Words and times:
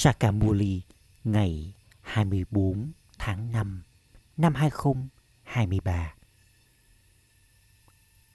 Sakamuli, 0.00 0.82
ngày 1.24 1.74
24 2.00 2.92
tháng 3.18 3.52
5 3.52 3.82
năm 4.36 4.54
2023. 4.54 6.14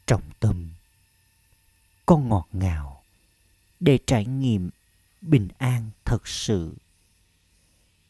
Trọng 0.06 0.22
tâm, 0.40 0.70
Con 2.06 2.30
ngọt 2.30 2.48
ngào 2.52 3.04
để 3.80 4.00
trải 4.06 4.26
nghiệm 4.26 4.70
bình 5.22 5.48
an 5.58 5.90
thật 6.06 6.28
sự. 6.28 6.76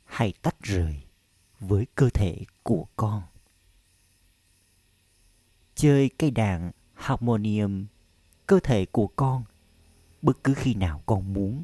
Hãy 0.05 0.33
tách 0.41 0.61
rời 0.61 1.01
với 1.59 1.87
cơ 1.95 2.09
thể 2.09 2.45
của 2.63 2.85
con. 2.95 3.23
Chơi 5.75 6.09
cây 6.17 6.31
đàn 6.31 6.71
harmonium, 6.93 7.85
cơ 8.47 8.59
thể 8.63 8.85
của 8.85 9.07
con, 9.07 9.43
bất 10.21 10.43
cứ 10.43 10.53
khi 10.53 10.73
nào 10.73 11.03
con 11.05 11.33
muốn 11.33 11.63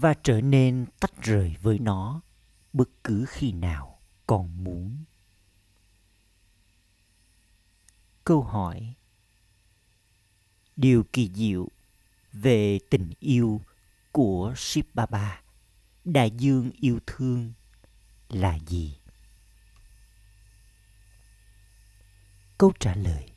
và 0.00 0.14
trở 0.14 0.40
nên 0.40 0.86
tách 1.00 1.22
rời 1.22 1.56
với 1.62 1.78
nó 1.78 2.20
bất 2.72 2.88
cứ 3.04 3.24
khi 3.28 3.52
nào 3.52 3.98
con 4.26 4.64
muốn 4.64 5.04
câu 8.24 8.42
hỏi 8.42 8.94
điều 10.76 11.04
kỳ 11.12 11.30
diệu 11.34 11.68
về 12.32 12.78
tình 12.90 13.10
yêu 13.20 13.60
của 14.12 14.54
Ship 14.56 14.94
Baba, 14.94 15.42
đại 16.04 16.30
dương 16.30 16.70
yêu 16.80 16.98
thương 17.06 17.52
là 18.28 18.58
gì? 18.66 18.98
Câu 22.58 22.72
trả 22.80 22.94
lời 22.94 23.30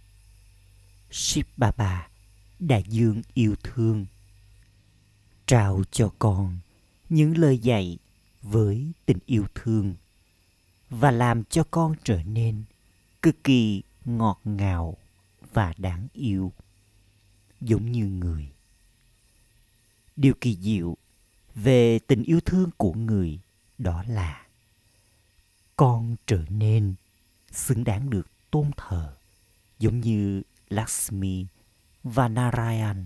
Ship 1.12 1.58
Baba, 1.58 2.10
đại 2.60 2.84
dương 2.88 3.22
yêu 3.34 3.56
thương 3.64 4.06
trao 5.50 5.84
cho 5.92 6.12
con 6.20 6.58
những 7.10 7.38
lời 7.38 7.58
dạy 7.58 7.98
với 8.42 8.92
tình 9.06 9.18
yêu 9.26 9.46
thương 9.56 9.96
và 10.90 11.12
làm 11.12 11.44
cho 11.44 11.64
con 11.72 11.96
trở 12.04 12.24
nên 12.24 12.64
cực 13.22 13.44
kỳ 13.44 13.84
ngọt 14.06 14.42
ngào 14.44 14.98
và 15.54 15.74
đáng 15.78 16.08
yêu, 16.14 16.54
giống 17.62 17.92
như 17.92 18.06
người 18.06 18.52
điều 20.16 20.34
kỳ 20.42 20.58
diệu 20.62 20.98
về 21.56 22.00
tình 22.00 22.24
yêu 22.24 22.40
thương 22.46 22.70
của 22.78 22.94
người 22.94 23.40
đó 23.78 24.04
là 24.08 24.48
con 25.76 26.16
trở 26.28 26.44
nên 26.50 26.96
xứng 27.52 27.84
đáng 27.84 28.10
được 28.10 28.28
tôn 28.52 28.72
thờ, 28.78 29.16
giống 29.80 30.00
như 30.00 30.42
Lakshmi 30.70 31.46
và 32.04 32.28
Narayan. 32.28 33.06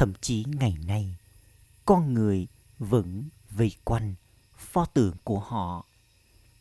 Thậm 0.00 0.12
chí 0.20 0.44
ngày 0.46 0.76
nay, 0.86 1.16
con 1.84 2.14
người 2.14 2.46
vẫn 2.78 3.24
vây 3.50 3.76
quanh 3.84 4.14
pho 4.56 4.84
tượng 4.84 5.16
của 5.24 5.38
họ 5.38 5.86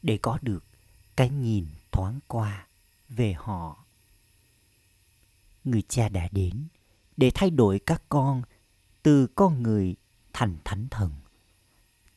để 0.01 0.19
có 0.21 0.39
được 0.41 0.63
cái 1.15 1.29
nhìn 1.29 1.65
thoáng 1.91 2.19
qua 2.27 2.67
về 3.09 3.33
họ. 3.33 3.85
Người 5.63 5.83
cha 5.89 6.09
đã 6.09 6.29
đến 6.31 6.67
để 7.17 7.31
thay 7.33 7.49
đổi 7.49 7.79
các 7.79 8.03
con 8.09 8.41
từ 9.03 9.27
con 9.27 9.63
người 9.63 9.95
thành 10.33 10.57
thánh 10.65 10.87
thần, 10.91 11.11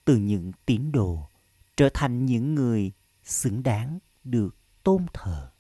từ 0.05 0.17
những 0.17 0.53
tín 0.67 0.93
đồ 0.93 1.29
trở 1.77 1.89
thành 1.95 2.27
những 2.27 2.55
người 2.55 2.93
xứng 3.25 3.63
đáng 3.63 3.99
được 4.25 4.57
tôn 4.83 5.07
thờ. 5.13 5.51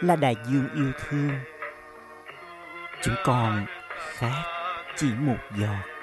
Là 0.00 0.16
đại 0.16 0.36
dương 0.46 0.68
yêu 0.74 0.92
thương. 0.98 1.30
Chúng 3.02 3.14
con 3.24 3.66
khác 3.96 4.42
chỉ 4.96 5.08
một 5.18 5.38
giọt. 5.56 5.97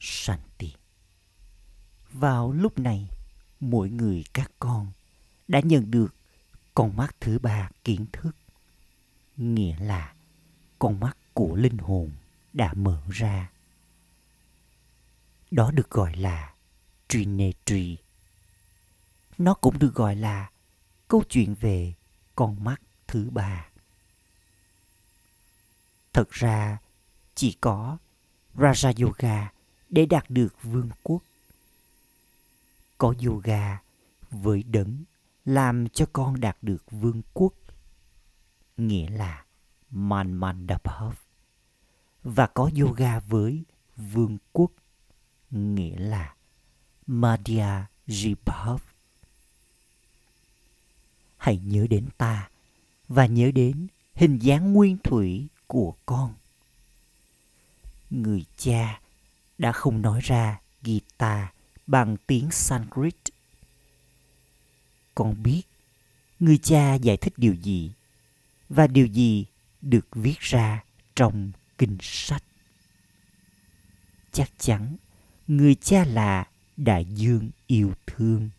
Shanti. 0.00 0.72
Vào 2.12 2.52
lúc 2.52 2.78
này, 2.78 3.08
mỗi 3.60 3.90
người 3.90 4.24
các 4.32 4.50
con 4.58 4.92
đã 5.48 5.60
nhận 5.60 5.90
được 5.90 6.14
con 6.74 6.96
mắt 6.96 7.16
thứ 7.20 7.38
ba 7.38 7.70
kiến 7.84 8.06
thức. 8.12 8.36
Nghĩa 9.36 9.78
là 9.78 10.14
con 10.78 11.00
mắt 11.00 11.16
của 11.34 11.56
linh 11.56 11.78
hồn 11.78 12.10
đã 12.52 12.72
mở 12.72 13.02
ra. 13.10 13.50
Đó 15.50 15.70
được 15.70 15.90
gọi 15.90 16.16
là 16.16 16.54
Trinity. 17.08 17.96
Nó 19.38 19.54
cũng 19.54 19.78
được 19.78 19.94
gọi 19.94 20.16
là 20.16 20.50
câu 21.08 21.22
chuyện 21.28 21.54
về 21.54 21.94
con 22.34 22.64
mắt 22.64 22.80
thứ 23.06 23.30
ba. 23.30 23.66
Thật 26.12 26.30
ra, 26.30 26.78
chỉ 27.34 27.56
có 27.60 27.98
Raja 28.54 29.04
Yoga 29.04 29.50
để 29.90 30.06
đạt 30.06 30.30
được 30.30 30.62
vương 30.62 30.90
quốc. 31.02 31.22
Có 32.98 33.14
yoga 33.26 33.82
với 34.30 34.62
đấng 34.62 35.04
làm 35.44 35.88
cho 35.88 36.06
con 36.12 36.40
đạt 36.40 36.56
được 36.62 36.90
vương 36.90 37.22
quốc, 37.34 37.54
nghĩa 38.76 39.10
là 39.10 39.44
Manmandaphav. 39.90 41.14
Và 42.22 42.46
có 42.46 42.70
yoga 42.80 43.18
với 43.18 43.64
vương 43.96 44.38
quốc, 44.52 44.70
nghĩa 45.50 45.98
là 45.98 46.34
Madhya 47.06 47.86
Jibhav. 48.06 48.78
Hãy 51.36 51.58
nhớ 51.58 51.86
đến 51.90 52.08
ta 52.18 52.50
và 53.08 53.26
nhớ 53.26 53.50
đến 53.54 53.86
hình 54.14 54.38
dáng 54.38 54.72
nguyên 54.72 54.98
thủy 54.98 55.48
của 55.66 55.94
con 56.06 56.34
người 58.10 58.44
cha 58.56 59.00
đã 59.60 59.72
không 59.72 60.02
nói 60.02 60.20
ra 60.20 60.60
guitar 60.82 61.48
bằng 61.86 62.16
tiếng 62.26 62.50
Sanskrit. 62.50 63.16
Con 65.14 65.42
biết 65.42 65.62
người 66.38 66.58
cha 66.58 66.94
giải 66.94 67.16
thích 67.16 67.32
điều 67.36 67.54
gì 67.54 67.92
và 68.68 68.86
điều 68.86 69.06
gì 69.06 69.46
được 69.80 70.06
viết 70.12 70.40
ra 70.40 70.84
trong 71.14 71.52
kinh 71.78 71.96
sách. 72.00 72.42
Chắc 74.32 74.50
chắn 74.58 74.96
người 75.48 75.74
cha 75.74 76.04
là 76.04 76.48
đại 76.76 77.04
dương 77.04 77.50
yêu 77.66 77.92
thương. 78.06 78.50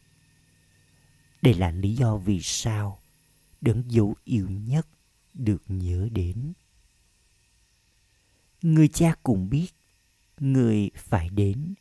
Đây 1.41 1.53
là 1.53 1.71
lý 1.71 1.95
do 1.95 2.17
vì 2.17 2.41
sao 2.41 2.99
đấng 3.61 3.83
dấu 3.87 4.15
yêu 4.23 4.47
nhất 4.49 4.87
được 5.33 5.63
nhớ 5.67 6.09
đến 6.11 6.53
người 8.61 8.87
cha 8.87 9.15
cũng 9.23 9.49
biết 9.49 9.67
người 10.41 10.91
phải 10.95 11.29
đến 11.29 11.73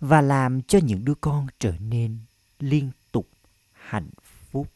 và 0.00 0.20
làm 0.20 0.62
cho 0.62 0.78
những 0.82 1.04
đứa 1.04 1.14
con 1.14 1.46
trở 1.58 1.72
nên 1.78 2.18
liên 2.58 2.90
tục 3.12 3.28
hạnh 3.72 4.10
phúc. 4.22 4.70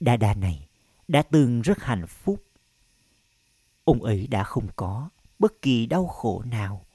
Đa 0.00 0.16
đa 0.16 0.34
này 0.34 0.68
đã 1.08 1.22
từng 1.22 1.62
rất 1.62 1.82
hạnh 1.82 2.06
phúc. 2.06 2.42
Ông 3.84 4.02
ấy 4.02 4.26
đã 4.26 4.44
không 4.44 4.68
có 4.76 5.08
bất 5.38 5.62
kỳ 5.62 5.86
đau 5.86 6.06
khổ 6.06 6.42
nào. 6.42 6.86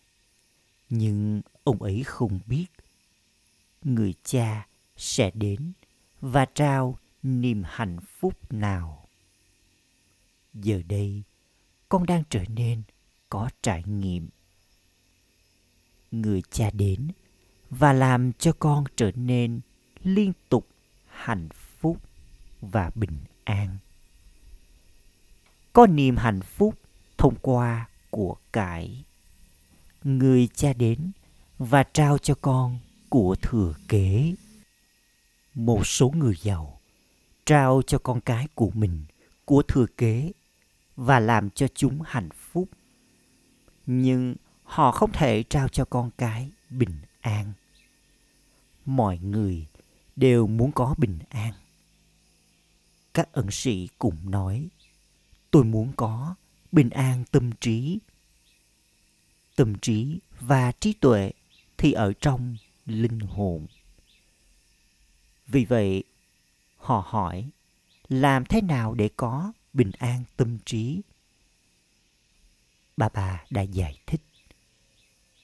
Nhưng 0.89 1.41
ông 1.63 1.81
ấy 1.81 2.03
không 2.03 2.39
biết 2.45 2.65
người 3.83 4.13
cha 4.23 4.67
sẽ 4.97 5.31
đến 5.33 5.71
và 6.21 6.45
trao 6.45 6.97
niềm 7.23 7.63
hạnh 7.65 7.97
phúc 8.19 8.53
nào. 8.53 9.07
Giờ 10.53 10.81
đây, 10.87 11.23
con 11.89 12.05
đang 12.05 12.23
trở 12.29 12.43
nên 12.55 12.83
có 13.31 13.49
trải 13.61 13.83
nghiệm. 13.83 14.29
Người 16.11 16.41
cha 16.51 16.69
đến 16.73 17.07
và 17.69 17.93
làm 17.93 18.31
cho 18.33 18.53
con 18.59 18.83
trở 18.95 19.11
nên 19.15 19.59
liên 20.03 20.33
tục, 20.49 20.67
hạnh 21.07 21.49
phúc 21.79 21.97
và 22.61 22.91
bình 22.95 23.17
an. 23.43 23.77
Có 25.73 25.87
niềm 25.87 26.17
hạnh 26.17 26.41
phúc 26.41 26.75
thông 27.17 27.35
qua 27.41 27.89
của 28.09 28.35
cải. 28.53 29.03
Người 30.03 30.47
cha 30.47 30.73
đến 30.73 31.11
và 31.57 31.83
trao 31.83 32.17
cho 32.17 32.35
con 32.41 32.79
của 33.09 33.35
thừa 33.41 33.73
kế. 33.87 34.33
Một 35.53 35.87
số 35.87 36.09
người 36.09 36.35
giàu 36.41 36.79
trao 37.45 37.81
cho 37.87 37.97
con 37.97 38.21
cái 38.21 38.47
của 38.55 38.71
mình 38.73 39.05
của 39.45 39.63
thừa 39.67 39.85
kế 39.97 40.31
và 40.95 41.19
làm 41.19 41.49
cho 41.49 41.67
chúng 41.75 42.01
hạnh 42.05 42.29
phúc 42.51 42.69
nhưng 43.93 44.35
họ 44.63 44.91
không 44.91 45.11
thể 45.11 45.43
trao 45.43 45.67
cho 45.67 45.85
con 45.85 46.11
cái 46.17 46.51
bình 46.69 46.97
an. 47.21 47.53
Mọi 48.85 49.17
người 49.17 49.65
đều 50.15 50.47
muốn 50.47 50.71
có 50.71 50.95
bình 50.97 51.19
an. 51.29 51.53
Các 53.13 53.33
ẩn 53.33 53.51
sĩ 53.51 53.89
cũng 53.97 54.31
nói, 54.31 54.67
tôi 55.51 55.63
muốn 55.63 55.93
có 55.95 56.35
bình 56.71 56.89
an 56.89 57.23
tâm 57.31 57.51
trí. 57.51 57.99
Tâm 59.55 59.75
trí 59.81 60.19
và 60.39 60.71
trí 60.71 60.93
tuệ 60.93 61.31
thì 61.77 61.91
ở 61.91 62.13
trong 62.13 62.57
linh 62.85 63.19
hồn. 63.19 63.67
Vì 65.47 65.65
vậy, 65.65 66.03
họ 66.77 67.03
hỏi, 67.07 67.49
làm 68.09 68.45
thế 68.45 68.61
nào 68.61 68.93
để 68.93 69.09
có 69.15 69.53
bình 69.73 69.91
an 69.97 70.23
tâm 70.37 70.57
trí? 70.65 71.01
Bà 73.01 73.09
bà 73.13 73.43
đã 73.49 73.61
giải 73.61 73.97
thích. 74.07 74.21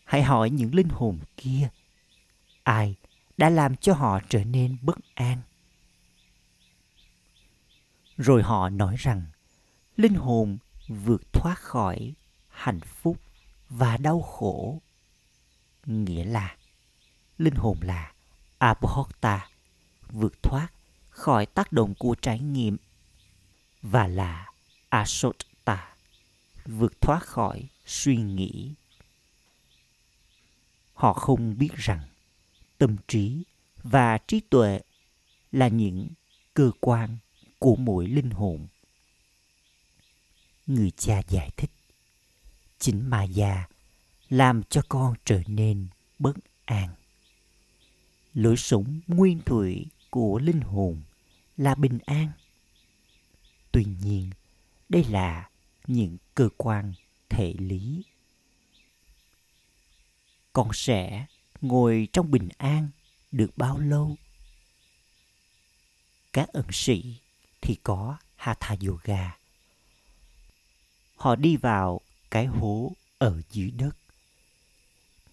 Hãy 0.05 0.23
hỏi 0.23 0.49
những 0.49 0.75
linh 0.75 0.89
hồn 0.89 1.19
kia, 1.37 1.69
ai 2.63 2.95
đã 3.37 3.49
làm 3.49 3.75
cho 3.75 3.93
họ 3.93 4.19
trở 4.29 4.43
nên 4.43 4.77
bất 4.81 4.97
an? 5.13 5.41
Rồi 8.17 8.43
họ 8.43 8.69
nói 8.69 8.95
rằng, 8.99 9.25
linh 9.95 10.13
hồn 10.13 10.57
vượt 10.87 11.33
thoát 11.33 11.59
khỏi 11.59 12.13
hạnh 12.47 12.79
phúc 12.79 13.17
và 13.69 13.97
đau 13.97 14.21
khổ. 14.21 14.81
Nghĩa 15.85 16.23
là, 16.23 16.55
linh 17.37 17.55
hồn 17.55 17.77
là 17.81 18.11
abhorta 18.57 19.49
vượt 20.09 20.43
thoát 20.43 20.67
khỏi 21.09 21.45
tác 21.45 21.71
động 21.71 21.93
của 21.99 22.15
trải 22.21 22.39
nghiệm 22.39 22.77
và 23.81 24.07
là 24.07 24.51
asot 24.89 25.35
vượt 26.67 27.01
thoát 27.01 27.19
khỏi 27.25 27.67
suy 27.85 28.17
nghĩ. 28.17 28.73
Họ 30.93 31.13
không 31.13 31.57
biết 31.57 31.75
rằng 31.75 32.01
tâm 32.77 32.95
trí 33.07 33.43
và 33.83 34.17
trí 34.17 34.39
tuệ 34.39 34.81
là 35.51 35.67
những 35.67 36.07
cơ 36.53 36.71
quan 36.79 37.17
của 37.59 37.75
mỗi 37.75 38.07
linh 38.07 38.29
hồn. 38.29 38.67
Người 40.67 40.91
cha 40.91 41.21
giải 41.29 41.49
thích, 41.57 41.71
chính 42.79 43.09
mà 43.09 43.23
già 43.23 43.67
làm 44.29 44.63
cho 44.63 44.81
con 44.89 45.15
trở 45.25 45.41
nên 45.47 45.87
bất 46.19 46.35
an. 46.65 46.89
Lối 48.33 48.57
sống 48.57 48.99
nguyên 49.07 49.41
thủy 49.45 49.85
của 50.09 50.39
linh 50.39 50.61
hồn 50.61 51.01
là 51.57 51.75
bình 51.75 51.99
an. 52.05 52.31
Tuy 53.71 53.85
nhiên, 54.01 54.29
đây 54.89 55.03
là 55.03 55.49
những 55.87 56.17
cơ 56.35 56.49
quan 56.57 56.93
thể 57.29 57.53
lý. 57.57 58.03
Con 60.53 60.69
sẽ 60.73 61.25
ngồi 61.61 62.07
trong 62.13 62.31
bình 62.31 62.49
an 62.57 62.89
được 63.31 63.57
bao 63.57 63.79
lâu? 63.79 64.15
Các 66.33 66.47
ẩn 66.53 66.65
sĩ 66.71 67.17
thì 67.61 67.77
có 67.83 68.17
hatha 68.35 68.75
yoga. 68.87 69.37
Họ 71.15 71.35
đi 71.35 71.57
vào 71.57 72.01
cái 72.31 72.45
hố 72.45 72.91
ở 73.17 73.41
dưới 73.51 73.71
đất. 73.71 73.97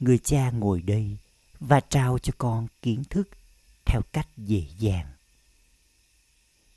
Người 0.00 0.18
cha 0.18 0.50
ngồi 0.50 0.82
đây 0.82 1.16
và 1.60 1.80
trao 1.80 2.18
cho 2.18 2.32
con 2.38 2.66
kiến 2.82 3.04
thức 3.10 3.28
theo 3.84 4.00
cách 4.12 4.28
dễ 4.36 4.66
dàng. 4.78 5.12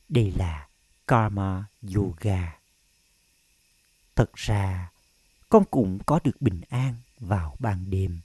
Đây 0.09 0.31
là 0.31 0.67
karma 1.07 1.65
yoga 1.95 2.56
thật 4.17 4.33
ra 4.33 4.91
con 5.49 5.63
cũng 5.71 5.99
có 6.05 6.19
được 6.23 6.41
bình 6.41 6.61
an 6.69 6.95
vào 7.19 7.55
ban 7.59 7.89
đêm 7.89 8.19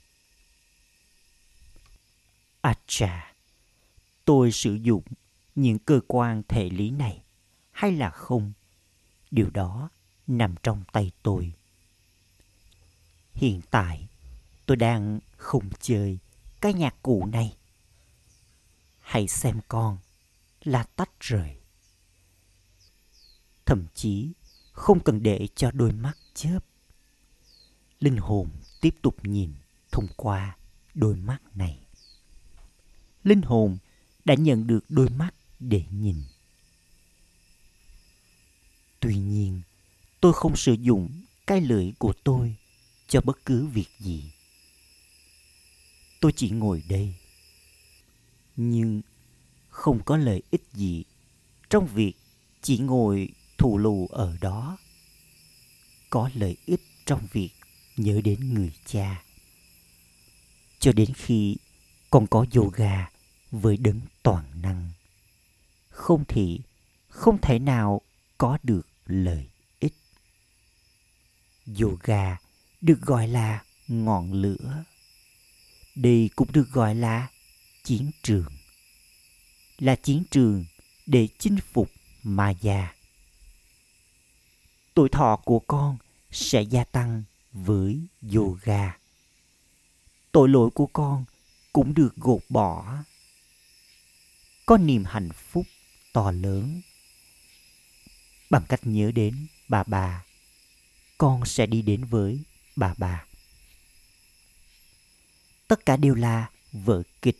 Acha, 2.63 3.33
tôi 4.25 4.51
sử 4.51 4.73
dụng 4.73 5.03
những 5.55 5.79
cơ 5.79 5.99
quan 6.07 6.43
thể 6.47 6.69
lý 6.69 6.91
này 6.91 7.23
hay 7.71 7.91
là 7.91 8.09
không? 8.09 8.53
Điều 9.31 9.49
đó 9.49 9.89
nằm 10.27 10.55
trong 10.63 10.83
tay 10.91 11.11
tôi. 11.23 11.53
Hiện 13.33 13.61
tại, 13.71 14.07
tôi 14.65 14.77
đang 14.77 15.19
không 15.37 15.69
chơi 15.81 16.19
cái 16.61 16.73
nhạc 16.73 16.95
cụ 17.01 17.25
này. 17.25 17.57
Hãy 18.99 19.27
xem 19.27 19.59
con 19.67 19.97
là 20.63 20.83
tách 20.83 21.19
rời. 21.19 21.57
Thậm 23.65 23.85
chí 23.93 24.33
không 24.73 24.99
cần 24.99 25.23
để 25.23 25.47
cho 25.55 25.71
đôi 25.71 25.91
mắt 25.91 26.13
chớp. 26.33 26.59
Linh 27.99 28.17
hồn 28.17 28.49
tiếp 28.81 28.95
tục 29.01 29.15
nhìn 29.25 29.53
thông 29.91 30.07
qua 30.15 30.57
đôi 30.93 31.15
mắt 31.15 31.39
này. 31.55 31.79
Linh 33.23 33.41
hồn 33.41 33.77
đã 34.25 34.35
nhận 34.35 34.67
được 34.67 34.85
đôi 34.89 35.09
mắt 35.09 35.33
để 35.59 35.83
nhìn. 35.91 36.23
Tuy 38.99 39.15
nhiên, 39.15 39.61
tôi 40.21 40.33
không 40.33 40.55
sử 40.55 40.73
dụng 40.73 41.21
cái 41.47 41.61
lưỡi 41.61 41.91
của 41.97 42.13
tôi 42.23 42.55
cho 43.07 43.21
bất 43.21 43.45
cứ 43.45 43.65
việc 43.65 43.89
gì. 43.99 44.31
Tôi 46.21 46.31
chỉ 46.35 46.49
ngồi 46.49 46.83
đây. 46.89 47.15
Nhưng 48.55 49.01
không 49.69 50.03
có 50.03 50.17
lợi 50.17 50.41
ích 50.51 50.63
gì 50.73 51.03
trong 51.69 51.87
việc 51.87 52.13
chỉ 52.61 52.77
ngồi 52.77 53.29
thù 53.63 53.77
lù 53.77 54.07
ở 54.11 54.37
đó. 54.41 54.77
Có 56.09 56.29
lợi 56.33 56.57
ích 56.65 56.81
trong 57.05 57.27
việc 57.31 57.49
nhớ 57.97 58.21
đến 58.23 58.53
người 58.53 58.71
cha. 58.85 59.23
Cho 60.79 60.91
đến 60.91 61.13
khi 61.13 61.57
còn 62.09 62.27
có 62.27 62.45
yoga 62.55 63.09
với 63.51 63.77
đấng 63.77 64.01
toàn 64.23 64.61
năng, 64.61 64.91
không 65.89 66.23
thì 66.27 66.59
không 67.07 67.37
thể 67.41 67.59
nào 67.59 68.01
có 68.37 68.57
được 68.63 68.87
lợi 69.05 69.47
ích. 69.79 69.93
Yoga 71.81 72.37
được 72.81 73.01
gọi 73.01 73.27
là 73.27 73.63
ngọn 73.87 74.33
lửa. 74.33 74.83
Đây 75.95 76.29
cũng 76.35 76.51
được 76.51 76.69
gọi 76.69 76.95
là 76.95 77.27
chiến 77.83 78.11
trường. 78.23 78.51
Là 79.77 79.95
chiến 79.95 80.23
trường 80.31 80.65
để 81.05 81.27
chinh 81.39 81.57
phục 81.73 81.91
ma 82.23 82.49
già 82.49 82.93
tuổi 84.93 85.09
thọ 85.09 85.35
của 85.45 85.59
con 85.59 85.97
sẽ 86.31 86.61
gia 86.61 86.83
tăng 86.83 87.23
với 87.51 88.07
yoga. 88.35 88.97
Tội 90.31 90.49
lỗi 90.49 90.69
của 90.73 90.87
con 90.87 91.25
cũng 91.73 91.93
được 91.93 92.15
gột 92.15 92.41
bỏ. 92.49 92.97
Có 94.65 94.77
niềm 94.77 95.03
hạnh 95.05 95.29
phúc 95.51 95.65
to 96.13 96.31
lớn. 96.31 96.81
Bằng 98.49 98.63
cách 98.69 98.79
nhớ 98.83 99.11
đến 99.11 99.47
bà 99.67 99.83
bà, 99.83 100.23
con 101.17 101.45
sẽ 101.45 101.65
đi 101.65 101.81
đến 101.81 102.05
với 102.05 102.39
bà 102.75 102.93
bà. 102.97 103.25
Tất 105.67 105.85
cả 105.85 105.97
đều 105.97 106.15
là 106.15 106.49
vở 106.71 107.03
kịch. 107.21 107.37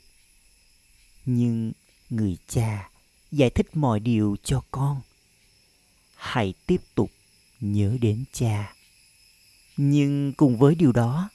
Nhưng 1.26 1.72
người 2.10 2.38
cha 2.48 2.90
giải 3.32 3.50
thích 3.50 3.68
mọi 3.74 4.00
điều 4.00 4.36
cho 4.44 4.64
con. 4.72 5.02
Hãy 6.16 6.54
tiếp 6.66 6.82
tục 6.96 7.12
nhớ 7.64 7.98
đến 8.02 8.24
cha. 8.34 8.74
Nhưng 9.78 10.34
cùng 10.34 10.58
với 10.58 10.76
điều 10.76 10.92
đó, 10.92 11.30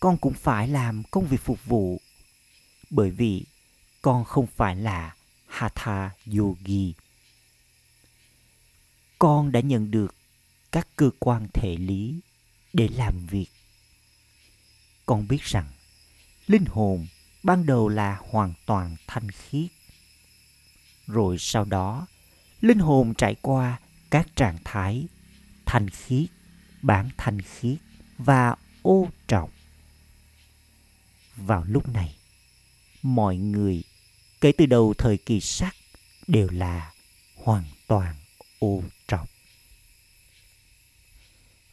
con 0.00 0.16
cũng 0.16 0.34
phải 0.34 0.68
làm 0.68 1.02
công 1.10 1.26
việc 1.26 1.40
phục 1.40 1.64
vụ. 1.64 2.00
Bởi 2.90 3.10
vì 3.10 3.44
con 4.02 4.24
không 4.24 4.46
phải 4.46 4.76
là 4.76 5.16
hatha 5.46 6.10
yogi. 6.38 6.94
Con 9.18 9.52
đã 9.52 9.60
nhận 9.60 9.90
được 9.90 10.14
các 10.72 10.88
cơ 10.96 11.10
quan 11.18 11.48
thể 11.54 11.76
lý 11.76 12.20
để 12.72 12.88
làm 12.88 13.26
việc. 13.26 13.46
Con 15.06 15.28
biết 15.28 15.42
rằng, 15.42 15.66
linh 16.46 16.64
hồn 16.64 17.06
ban 17.42 17.66
đầu 17.66 17.88
là 17.88 18.18
hoàn 18.30 18.54
toàn 18.66 18.96
thanh 19.06 19.30
khiết. 19.30 19.70
Rồi 21.06 21.36
sau 21.38 21.64
đó, 21.64 22.06
linh 22.60 22.78
hồn 22.78 23.14
trải 23.14 23.34
qua 23.42 23.80
các 24.10 24.36
trạng 24.36 24.58
thái 24.64 25.06
thanh 25.66 25.90
khiết 25.90 26.30
bản 26.82 27.10
thanh 27.16 27.42
khiết 27.42 27.78
và 28.18 28.54
ô 28.82 29.08
trọng. 29.28 29.50
Vào 31.36 31.64
lúc 31.68 31.88
này, 31.88 32.16
mọi 33.02 33.36
người 33.36 33.82
kể 34.40 34.52
từ 34.52 34.66
đầu 34.66 34.94
thời 34.98 35.16
kỳ 35.16 35.40
sắc 35.40 35.76
đều 36.26 36.48
là 36.48 36.92
hoàn 37.36 37.64
toàn 37.86 38.14
ô 38.58 38.82
trọng. 39.08 39.26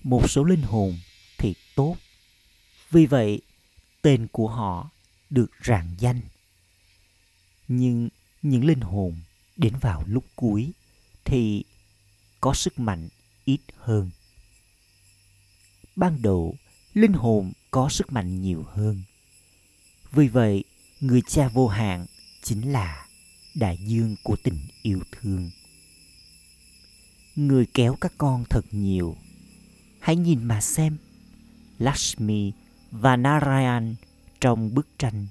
Một 0.03 0.29
số 0.29 0.43
linh 0.43 0.61
hồn 0.61 0.99
thì 1.37 1.55
tốt, 1.75 1.95
vì 2.91 3.05
vậy 3.05 3.41
tên 4.01 4.27
của 4.31 4.47
họ 4.47 4.89
được 5.29 5.51
rạng 5.63 5.95
danh. 5.99 6.21
Nhưng 7.67 8.09
những 8.41 8.65
linh 8.65 8.81
hồn 8.81 9.19
đến 9.57 9.73
vào 9.81 10.03
lúc 10.07 10.25
cuối 10.35 10.71
thì 11.25 11.63
có 12.41 12.53
sức 12.53 12.79
mạnh 12.79 13.09
ít 13.45 13.61
hơn. 13.77 14.09
Ban 15.95 16.21
đầu, 16.21 16.55
linh 16.93 17.13
hồn 17.13 17.51
có 17.71 17.89
sức 17.89 18.11
mạnh 18.11 18.41
nhiều 18.41 18.63
hơn. 18.67 19.03
Vì 20.11 20.27
vậy, 20.27 20.63
người 20.99 21.21
cha 21.27 21.47
vô 21.47 21.67
hạn 21.67 22.05
chính 22.43 22.71
là 22.71 23.07
đại 23.55 23.77
dương 23.77 24.15
của 24.23 24.35
tình 24.43 24.59
yêu 24.81 24.99
thương. 25.11 25.51
Người 27.35 27.65
kéo 27.73 27.95
các 28.01 28.13
con 28.17 28.43
thật 28.49 28.65
nhiều. 28.71 29.17
Hãy 29.99 30.15
nhìn 30.15 30.43
mà 30.43 30.61
xem. 30.61 30.97
Lakshmi 31.77 32.51
và 32.91 33.15
narayan 33.15 33.95
trong 34.41 34.73
bức 34.73 34.87
tranh 34.97 35.27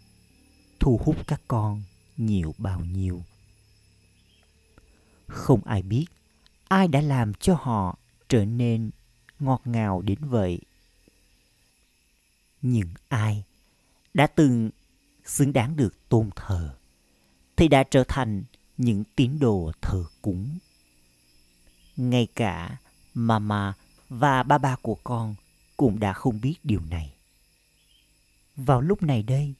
thu 0.81 1.01
hút 1.05 1.17
các 1.27 1.41
con 1.49 1.83
nhiều 2.17 2.55
bao 2.59 2.81
nhiêu. 2.81 3.23
Không 5.27 5.61
ai 5.65 5.83
biết 5.83 6.07
ai 6.71 6.89
đã 6.89 7.01
làm 7.01 7.35
cho 7.35 7.55
họ 7.55 7.99
trở 8.29 8.45
nên 8.45 8.91
ngọt 9.39 9.63
ngào 9.65 10.03
đến 10.03 10.19
vậy? 10.21 10.61
Những 12.63 12.89
ai 13.09 13.45
đã 14.15 14.27
từng 14.27 14.71
xứng 15.25 15.53
đáng 15.53 15.77
được 15.77 15.95
tôn 16.09 16.31
thờ, 16.37 16.77
thì 17.57 17.69
đã 17.69 17.83
trở 17.83 18.05
thành 18.09 18.43
những 18.77 19.05
tín 19.17 19.39
đồ 19.39 19.73
thờ 19.83 20.05
cúng. 20.23 20.59
Ngay 21.97 22.29
cả 22.35 22.79
mama 23.15 23.75
và 24.09 24.43
ba 24.43 24.59
ba 24.59 24.77
của 24.83 24.99
con 25.05 25.35
cũng 25.77 26.01
đã 26.01 26.13
không 26.13 26.41
biết 26.41 26.55
điều 26.63 26.81
này. 26.81 27.15
Vào 28.57 28.81
lúc 28.81 29.03
này 29.03 29.23
đây, 29.23 29.55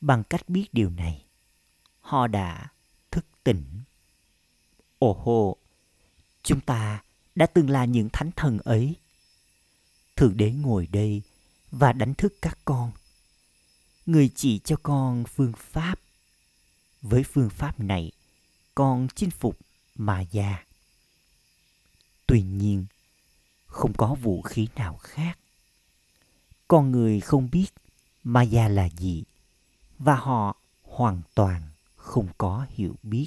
bằng 0.00 0.24
cách 0.24 0.48
biết 0.48 0.66
điều 0.72 0.90
này, 0.90 1.24
họ 2.00 2.26
đã 2.26 2.68
thức 3.10 3.24
tỉnh. 3.44 3.64
Ồ 4.98 5.12
hồ 5.12 5.56
chúng 6.44 6.60
ta 6.60 7.02
đã 7.34 7.46
từng 7.46 7.70
là 7.70 7.84
những 7.84 8.08
thánh 8.12 8.30
thần 8.36 8.58
ấy. 8.58 8.94
Thượng 10.16 10.36
đế 10.36 10.50
ngồi 10.50 10.86
đây 10.86 11.22
và 11.70 11.92
đánh 11.92 12.14
thức 12.14 12.34
các 12.42 12.58
con. 12.64 12.92
Người 14.06 14.30
chỉ 14.34 14.58
cho 14.58 14.76
con 14.82 15.24
phương 15.34 15.52
pháp. 15.56 15.98
Với 17.02 17.22
phương 17.22 17.50
pháp 17.50 17.80
này, 17.80 18.12
con 18.74 19.08
chinh 19.14 19.30
phục 19.30 19.58
mà 19.94 20.20
già 20.20 20.64
tuy 22.26 22.42
nhiên, 22.42 22.86
không 23.66 23.92
có 23.92 24.14
vũ 24.14 24.42
khí 24.42 24.68
nào 24.76 24.96
khác. 24.96 25.38
Con 26.68 26.92
người 26.92 27.20
không 27.20 27.48
biết 27.52 27.66
maya 28.24 28.68
là 28.68 28.88
gì 28.88 29.24
và 29.98 30.16
họ 30.16 30.56
hoàn 30.82 31.22
toàn 31.34 31.62
không 31.96 32.28
có 32.38 32.66
hiểu 32.70 32.94
biết. 33.02 33.26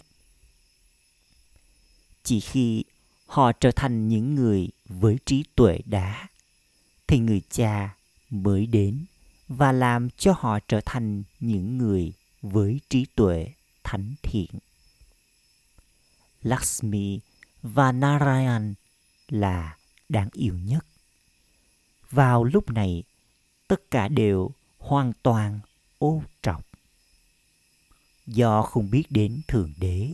Chỉ 2.24 2.40
khi 2.40 2.84
họ 3.28 3.52
trở 3.52 3.72
thành 3.72 4.08
những 4.08 4.36
người 4.36 4.70
với 4.86 5.18
trí 5.26 5.44
tuệ 5.56 5.80
đá 5.86 6.28
thì 7.08 7.20
người 7.20 7.42
cha 7.50 7.96
mới 8.30 8.66
đến 8.66 9.06
và 9.48 9.72
làm 9.72 10.10
cho 10.10 10.34
họ 10.38 10.60
trở 10.68 10.82
thành 10.86 11.24
những 11.40 11.78
người 11.78 12.14
với 12.42 12.80
trí 12.90 13.06
tuệ 13.16 13.54
thánh 13.84 14.14
thiện. 14.24 14.50
Lakshmi 16.42 17.20
và 17.62 17.92
Narayan 17.92 18.74
là 19.30 19.78
đáng 20.10 20.30
yêu 20.34 20.54
nhất. 20.54 20.86
Vào 22.12 22.44
lúc 22.44 22.70
này, 22.70 23.04
tất 23.68 23.92
cả 23.92 24.08
đều 24.08 24.52
hoàn 24.78 25.14
toàn 25.24 25.60
ô 26.00 26.24
trọc. 26.42 26.66
Do 28.26 28.62
không 28.62 28.90
biết 28.90 29.04
đến 29.10 29.42
Thượng 29.48 29.74
Đế, 29.78 30.14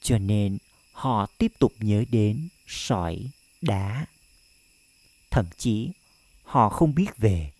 cho 0.00 0.18
nên 0.18 0.58
họ 0.98 1.26
tiếp 1.38 1.52
tục 1.58 1.72
nhớ 1.78 2.04
đến 2.10 2.48
sỏi, 2.66 3.30
đá. 3.60 4.06
Thậm 5.30 5.46
chí 5.58 5.92
họ 6.42 6.68
không 6.68 6.94
biết 6.94 7.16
về 7.16 7.52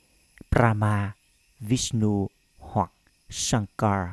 Brahma, 0.50 1.12
Vishnu 1.60 2.28
hoặc 2.58 2.90
Shankar, 3.30 4.08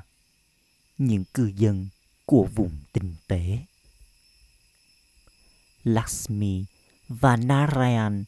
những 0.97 1.23
cư 1.33 1.51
dân 1.55 1.87
của 2.25 2.47
vùng 2.55 2.77
tinh 2.93 3.15
tế. 3.27 3.59
Lakshmi 5.83 6.65
và 7.07 7.37
Narayan 7.37 8.23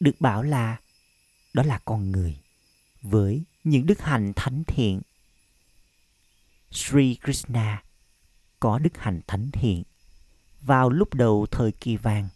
được 0.00 0.20
bảo 0.20 0.42
là 0.42 0.80
đó 1.52 1.62
là 1.62 1.80
con 1.84 2.10
người 2.12 2.36
với 3.02 3.42
những 3.64 3.86
đức 3.86 4.00
hạnh 4.00 4.32
thánh 4.36 4.64
thiện. 4.66 5.00
Sri 6.70 7.16
Krishna 7.24 7.82
có 8.60 8.78
đức 8.78 8.98
hạnh 8.98 9.20
thánh 9.26 9.50
thiện 9.50 9.82
vào 10.60 10.90
lúc 10.90 11.14
đầu 11.14 11.46
thời 11.50 11.72
kỳ 11.72 11.96
vàng. 11.96 12.28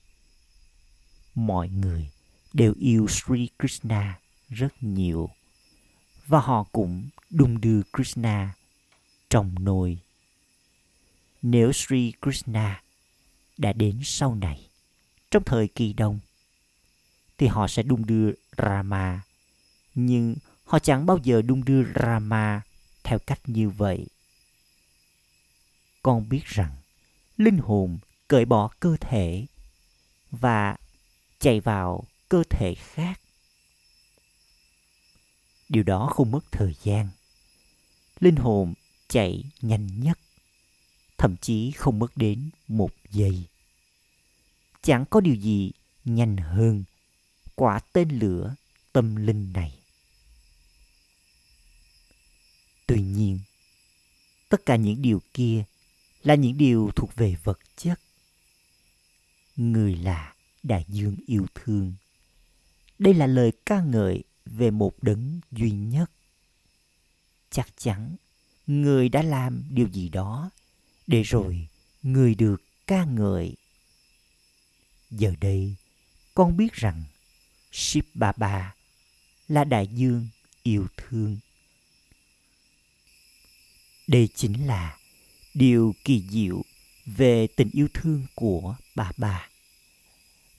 Mọi 1.34 1.68
người 1.68 2.10
đều 2.52 2.74
yêu 2.78 3.06
Sri 3.08 3.48
Krishna 3.58 4.18
rất 4.48 4.72
nhiều 4.80 5.30
và 6.26 6.40
họ 6.40 6.64
cũng 6.72 7.08
đung 7.30 7.60
đưa 7.60 7.80
Krishna 7.92 8.54
trong 9.30 9.54
nồi. 9.60 9.98
Nếu 11.42 11.72
Sri 11.72 12.12
Krishna 12.22 12.82
đã 13.58 13.72
đến 13.72 14.00
sau 14.04 14.34
này, 14.34 14.68
trong 15.30 15.44
thời 15.44 15.68
kỳ 15.68 15.92
đông, 15.92 16.20
thì 17.38 17.46
họ 17.46 17.68
sẽ 17.68 17.82
đung 17.82 18.06
đưa 18.06 18.32
Rama. 18.58 19.22
Nhưng 19.94 20.36
họ 20.64 20.78
chẳng 20.78 21.06
bao 21.06 21.18
giờ 21.22 21.42
đung 21.42 21.64
đưa 21.64 21.84
Rama 21.94 22.62
theo 23.04 23.18
cách 23.18 23.40
như 23.46 23.70
vậy. 23.70 24.06
Con 26.02 26.28
biết 26.28 26.44
rằng 26.44 26.70
linh 27.36 27.58
hồn 27.58 27.98
cởi 28.34 28.44
bỏ 28.44 28.70
cơ 28.80 28.96
thể 29.00 29.46
và 30.30 30.76
chạy 31.38 31.60
vào 31.60 32.04
cơ 32.28 32.42
thể 32.50 32.74
khác. 32.74 33.20
Điều 35.68 35.82
đó 35.82 36.06
không 36.14 36.30
mất 36.30 36.52
thời 36.52 36.74
gian. 36.82 37.08
Linh 38.20 38.36
hồn 38.36 38.74
chạy 39.08 39.44
nhanh 39.60 40.00
nhất, 40.00 40.18
thậm 41.18 41.36
chí 41.40 41.70
không 41.70 41.98
mất 41.98 42.16
đến 42.16 42.50
một 42.68 42.90
giây. 43.10 43.44
Chẳng 44.82 45.04
có 45.10 45.20
điều 45.20 45.34
gì 45.34 45.72
nhanh 46.04 46.36
hơn 46.36 46.84
quả 47.54 47.80
tên 47.92 48.08
lửa 48.08 48.54
tâm 48.92 49.16
linh 49.16 49.52
này. 49.52 49.78
Tuy 52.86 53.02
nhiên, 53.02 53.40
tất 54.48 54.66
cả 54.66 54.76
những 54.76 55.02
điều 55.02 55.22
kia 55.34 55.64
là 56.22 56.34
những 56.34 56.58
điều 56.58 56.90
thuộc 56.96 57.16
về 57.16 57.36
vật 57.44 57.58
chất 57.76 58.00
người 59.56 59.94
là 59.96 60.34
đại 60.62 60.84
dương 60.88 61.16
yêu 61.26 61.46
thương. 61.54 61.94
Đây 62.98 63.14
là 63.14 63.26
lời 63.26 63.52
ca 63.66 63.82
ngợi 63.82 64.24
về 64.46 64.70
một 64.70 65.02
đấng 65.02 65.40
duy 65.52 65.70
nhất. 65.70 66.10
Chắc 67.50 67.68
chắn, 67.76 68.16
người 68.66 69.08
đã 69.08 69.22
làm 69.22 69.64
điều 69.70 69.88
gì 69.88 70.08
đó 70.08 70.50
để 71.06 71.22
rồi 71.22 71.68
người 72.02 72.34
được 72.34 72.62
ca 72.86 73.04
ngợi. 73.04 73.56
Giờ 75.10 75.34
đây, 75.40 75.74
con 76.34 76.56
biết 76.56 76.72
rằng 76.72 77.04
ship 77.72 78.04
baba 78.14 78.74
là 79.48 79.64
đại 79.64 79.86
dương 79.86 80.28
yêu 80.62 80.86
thương. 80.96 81.38
Đây 84.06 84.28
chính 84.34 84.66
là 84.66 84.98
điều 85.54 85.94
kỳ 86.04 86.22
diệu 86.30 86.62
về 87.06 87.46
tình 87.46 87.70
yêu 87.72 87.88
thương 87.94 88.26
của 88.34 88.76
bà 88.94 89.10
bà 89.16 89.48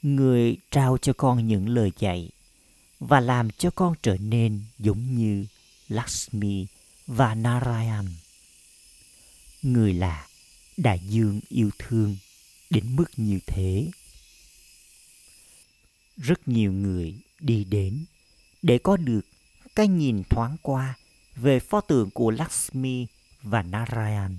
người 0.05 0.57
trao 0.71 0.97
cho 0.97 1.13
con 1.13 1.47
những 1.47 1.69
lời 1.69 1.91
dạy 1.99 2.29
và 2.99 3.19
làm 3.19 3.49
cho 3.51 3.69
con 3.69 3.93
trở 4.01 4.17
nên 4.17 4.61
giống 4.79 5.15
như 5.15 5.45
Lakshmi 5.87 6.65
và 7.07 7.35
Narayan. 7.35 8.05
Người 9.61 9.93
là 9.93 10.27
đại 10.77 10.99
dương 10.99 11.39
yêu 11.49 11.69
thương 11.79 12.17
đến 12.69 12.95
mức 12.95 13.05
như 13.17 13.39
thế. 13.47 13.91
Rất 16.17 16.47
nhiều 16.47 16.71
người 16.71 17.15
đi 17.39 17.63
đến 17.63 18.05
để 18.61 18.77
có 18.77 18.97
được 18.97 19.21
cái 19.75 19.87
nhìn 19.87 20.23
thoáng 20.29 20.57
qua 20.61 20.97
về 21.35 21.59
pho 21.59 21.81
tượng 21.81 22.09
của 22.09 22.31
Lakshmi 22.31 23.07
và 23.41 23.61
Narayan. 23.63 24.37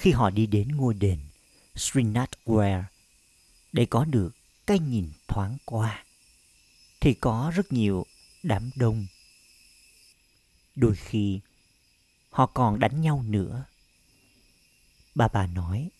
Khi 0.00 0.12
họ 0.12 0.30
đi 0.30 0.46
đến 0.46 0.68
ngôi 0.68 0.94
đền 0.94 1.18
Srinathware 1.74 2.82
để 3.72 3.86
có 3.86 4.04
được 4.04 4.30
cái 4.66 4.78
nhìn 4.78 5.12
thoáng 5.28 5.56
qua, 5.64 6.04
thì 7.00 7.14
có 7.14 7.52
rất 7.54 7.72
nhiều 7.72 8.06
đám 8.42 8.70
đông. 8.76 9.06
Đôi 10.74 10.96
khi 10.96 11.40
họ 12.30 12.46
còn 12.46 12.80
đánh 12.80 13.00
nhau 13.00 13.24
nữa. 13.28 13.64
Bà 15.14 15.28
bà 15.28 15.46
nói, 15.46 15.90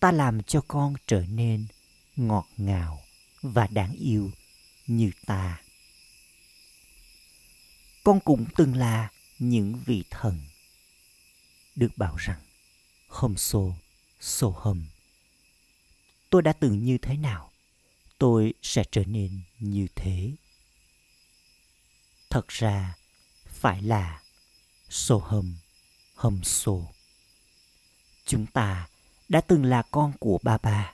ta 0.00 0.12
làm 0.12 0.42
cho 0.42 0.60
con 0.68 0.94
trở 1.06 1.24
nên 1.28 1.66
ngọt 2.16 2.46
ngào 2.56 3.00
và 3.42 3.66
đáng 3.66 3.92
yêu 3.92 4.30
như 4.86 5.10
ta 5.26 5.60
con 8.06 8.20
cũng 8.20 8.46
từng 8.56 8.76
là 8.76 9.08
những 9.38 9.80
vị 9.86 10.04
thần. 10.10 10.40
Được 11.76 11.98
bảo 11.98 12.16
rằng, 12.16 12.40
hầm 13.08 13.36
sổ, 13.36 13.74
sổ 14.20 14.54
hầm. 14.58 14.86
Tôi 16.30 16.42
đã 16.42 16.52
từng 16.52 16.84
như 16.84 16.98
thế 16.98 17.16
nào, 17.16 17.50
tôi 18.18 18.54
sẽ 18.62 18.84
trở 18.90 19.04
nên 19.04 19.40
như 19.58 19.86
thế. 19.94 20.32
Thật 22.30 22.48
ra, 22.48 22.96
phải 23.46 23.82
là 23.82 24.22
sổ 24.88 25.18
hầm, 25.18 25.56
hầm 26.14 26.44
sổ. 26.44 26.88
Chúng 28.26 28.46
ta 28.46 28.88
đã 29.28 29.40
từng 29.40 29.64
là 29.64 29.82
con 29.82 30.12
của 30.20 30.38
ba 30.42 30.58
ba. 30.58 30.92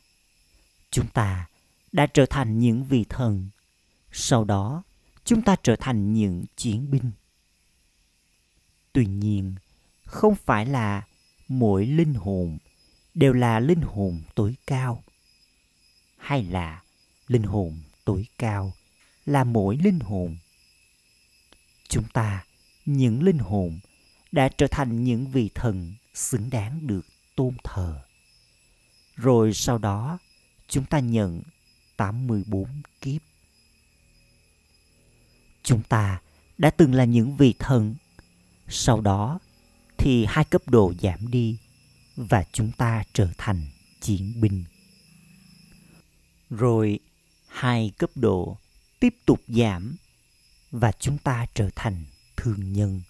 Chúng 0.90 1.09
ta 1.09 1.47
đã 1.92 2.07
trở 2.14 2.26
thành 2.26 2.59
những 2.59 2.85
vị 2.85 3.04
thần. 3.09 3.49
Sau 4.12 4.45
đó, 4.45 4.83
chúng 5.25 5.42
ta 5.42 5.57
trở 5.62 5.76
thành 5.76 6.12
những 6.12 6.45
chiến 6.57 6.90
binh 6.90 7.11
tuy 8.92 9.07
nhiên 9.07 9.54
không 10.04 10.35
phải 10.35 10.66
là 10.66 11.02
mỗi 11.59 11.87
linh 11.87 12.14
hồn 12.14 12.59
đều 13.14 13.32
là 13.32 13.61
linh 13.61 13.80
hồn 13.80 14.23
tối 14.35 14.54
cao 14.66 15.02
hay 16.18 16.42
là 16.42 16.82
linh 17.28 17.42
hồn 17.42 17.78
tối 18.04 18.26
cao 18.38 18.73
là 19.26 19.44
mỗi 19.44 19.76
linh 19.76 20.00
hồn 20.00 20.37
chúng 21.88 22.04
ta 22.12 22.44
những 22.87 23.23
linh 23.23 23.38
hồn 23.38 23.80
đã 24.32 24.49
trở 24.49 24.66
thành 24.71 25.04
những 25.04 25.26
vị 25.26 25.50
thần 25.54 25.94
xứng 26.14 26.50
đáng 26.50 26.87
được 26.87 27.06
tôn 27.37 27.54
thờ. 27.64 28.02
Rồi 29.16 29.52
sau 29.54 29.78
đó, 29.78 30.18
chúng 30.68 30.85
ta 30.85 30.99
nhận 30.99 31.42
84 31.97 32.66
kiếp 33.00 33.23
Chúng 35.62 35.82
ta 35.82 36.21
đã 36.59 36.71
từng 36.71 36.94
là 36.94 37.04
những 37.04 37.37
vị 37.37 37.54
thần. 37.59 37.94
Sau 38.68 39.00
đó 39.00 39.38
thì 40.02 40.26
hai 40.28 40.44
cấp 40.44 40.62
độ 40.68 40.92
giảm 41.02 41.30
đi 41.30 41.59
và 42.16 42.44
chúng 42.52 42.73
ta 42.73 43.04
trở 43.12 43.28
thành 43.38 43.66
chiến 44.00 44.40
binh. 44.40 44.64
Rồi 46.50 46.99
hai 47.49 47.92
cấp 47.99 48.11
độ 48.14 48.59
tiếp 49.00 49.14
tục 49.26 49.40
giảm 49.49 49.97
và 50.71 50.92
chúng 50.92 51.18
ta 51.18 51.47
trở 51.54 51.71
thành 51.76 52.04
thương 52.37 52.72
nhân. 52.72 53.03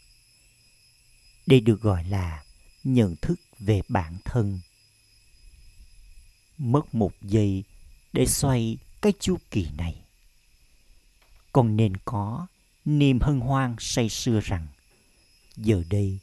Đây 1.47 1.61
được 1.61 1.81
gọi 1.81 2.05
là 2.05 2.45
nhận 2.85 3.17
thức 3.23 3.41
về 3.59 3.81
bản 3.89 4.19
thân. 4.25 4.61
Mất 6.59 6.95
một 6.95 7.13
giây 7.23 7.65
để 8.13 8.27
xoay 8.27 8.79
cái 9.01 9.13
chu 9.21 9.37
kỳ 9.51 9.69
này 9.77 9.97
còn 11.53 11.77
nên 11.77 11.97
có 12.05 12.47
niềm 12.85 13.21
hân 13.21 13.41
hoan 13.41 13.77
say 13.79 14.09
sưa 14.09 14.41
rằng, 14.41 14.67
giờ 15.57 15.83
đây 15.91 16.19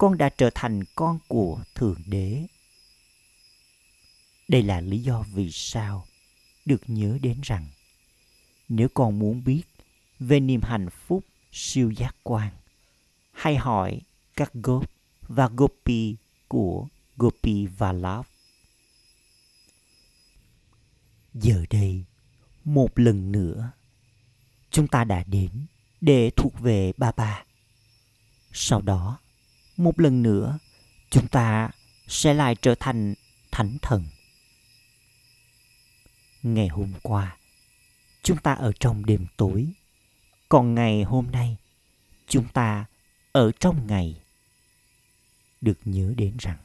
con 0.00 0.18
đã 0.18 0.28
trở 0.28 0.50
thành 0.54 0.84
con 0.94 1.18
của 1.28 1.62
thượng 1.74 2.02
đế 2.06 2.46
đây 4.48 4.62
là 4.62 4.80
lý 4.80 4.98
do 4.98 5.24
vì 5.32 5.50
sao 5.52 6.06
được 6.64 6.82
nhớ 6.86 7.18
đến 7.22 7.40
rằng 7.42 7.66
nếu 8.68 8.88
con 8.94 9.18
muốn 9.18 9.44
biết 9.44 9.62
về 10.18 10.40
niềm 10.40 10.60
hạnh 10.62 10.88
phúc 10.90 11.24
siêu 11.52 11.90
giác 11.90 12.16
quan 12.22 12.52
hãy 13.32 13.56
hỏi 13.56 14.00
các 14.36 14.50
gop 14.54 14.90
và 15.22 15.50
gopi 15.56 16.16
của 16.48 16.88
gopi 17.16 17.66
vallabh 17.66 18.26
giờ 21.34 21.64
đây 21.70 22.04
một 22.64 22.98
lần 22.98 23.32
nữa 23.32 23.70
chúng 24.70 24.88
ta 24.88 25.04
đã 25.04 25.24
đến 25.26 25.50
để 26.00 26.30
thuộc 26.36 26.60
về 26.60 26.92
ba 26.96 27.12
ba. 27.12 27.44
Sau 28.52 28.82
đó, 28.82 29.18
một 29.80 30.00
lần 30.00 30.22
nữa, 30.22 30.58
chúng 31.10 31.28
ta 31.28 31.70
sẽ 32.08 32.34
lại 32.34 32.54
trở 32.62 32.74
thành 32.74 33.14
thánh 33.50 33.76
thần. 33.82 34.04
Ngày 36.42 36.68
hôm 36.68 36.92
qua, 37.02 37.36
chúng 38.22 38.38
ta 38.38 38.52
ở 38.52 38.72
trong 38.80 39.06
đêm 39.06 39.26
tối, 39.36 39.66
còn 40.48 40.74
ngày 40.74 41.02
hôm 41.02 41.30
nay, 41.30 41.56
chúng 42.28 42.48
ta 42.48 42.84
ở 43.32 43.52
trong 43.60 43.86
ngày. 43.86 44.20
Được 45.60 45.78
nhớ 45.84 46.14
đến 46.16 46.36
rằng, 46.38 46.58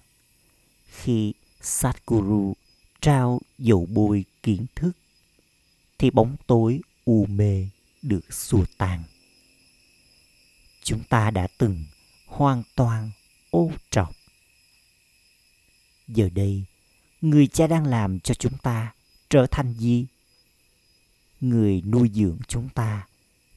khi 0.85 1.33
Satguru 1.61 2.53
trao 3.01 3.41
dầu 3.57 3.87
bôi 3.91 4.25
kiến 4.43 4.65
thức, 4.75 4.91
thì 5.97 6.09
bóng 6.09 6.35
tối 6.47 6.81
u 7.05 7.25
mê 7.25 7.67
được 8.01 8.33
xua 8.33 8.65
tan. 8.77 9.03
Chúng 10.83 11.03
ta 11.03 11.31
đã 11.31 11.47
từng 11.57 11.85
hoàn 12.25 12.63
toàn 12.75 13.11
ô 13.49 13.71
trọc. 13.89 14.15
Giờ 16.07 16.29
đây, 16.29 16.63
người 17.21 17.47
cha 17.47 17.67
đang 17.67 17.85
làm 17.85 18.19
cho 18.19 18.33
chúng 18.33 18.57
ta 18.57 18.93
trở 19.29 19.47
thành 19.51 19.73
gì? 19.73 20.05
Người 21.41 21.81
nuôi 21.81 22.09
dưỡng 22.13 22.37
chúng 22.47 22.69
ta 22.69 23.07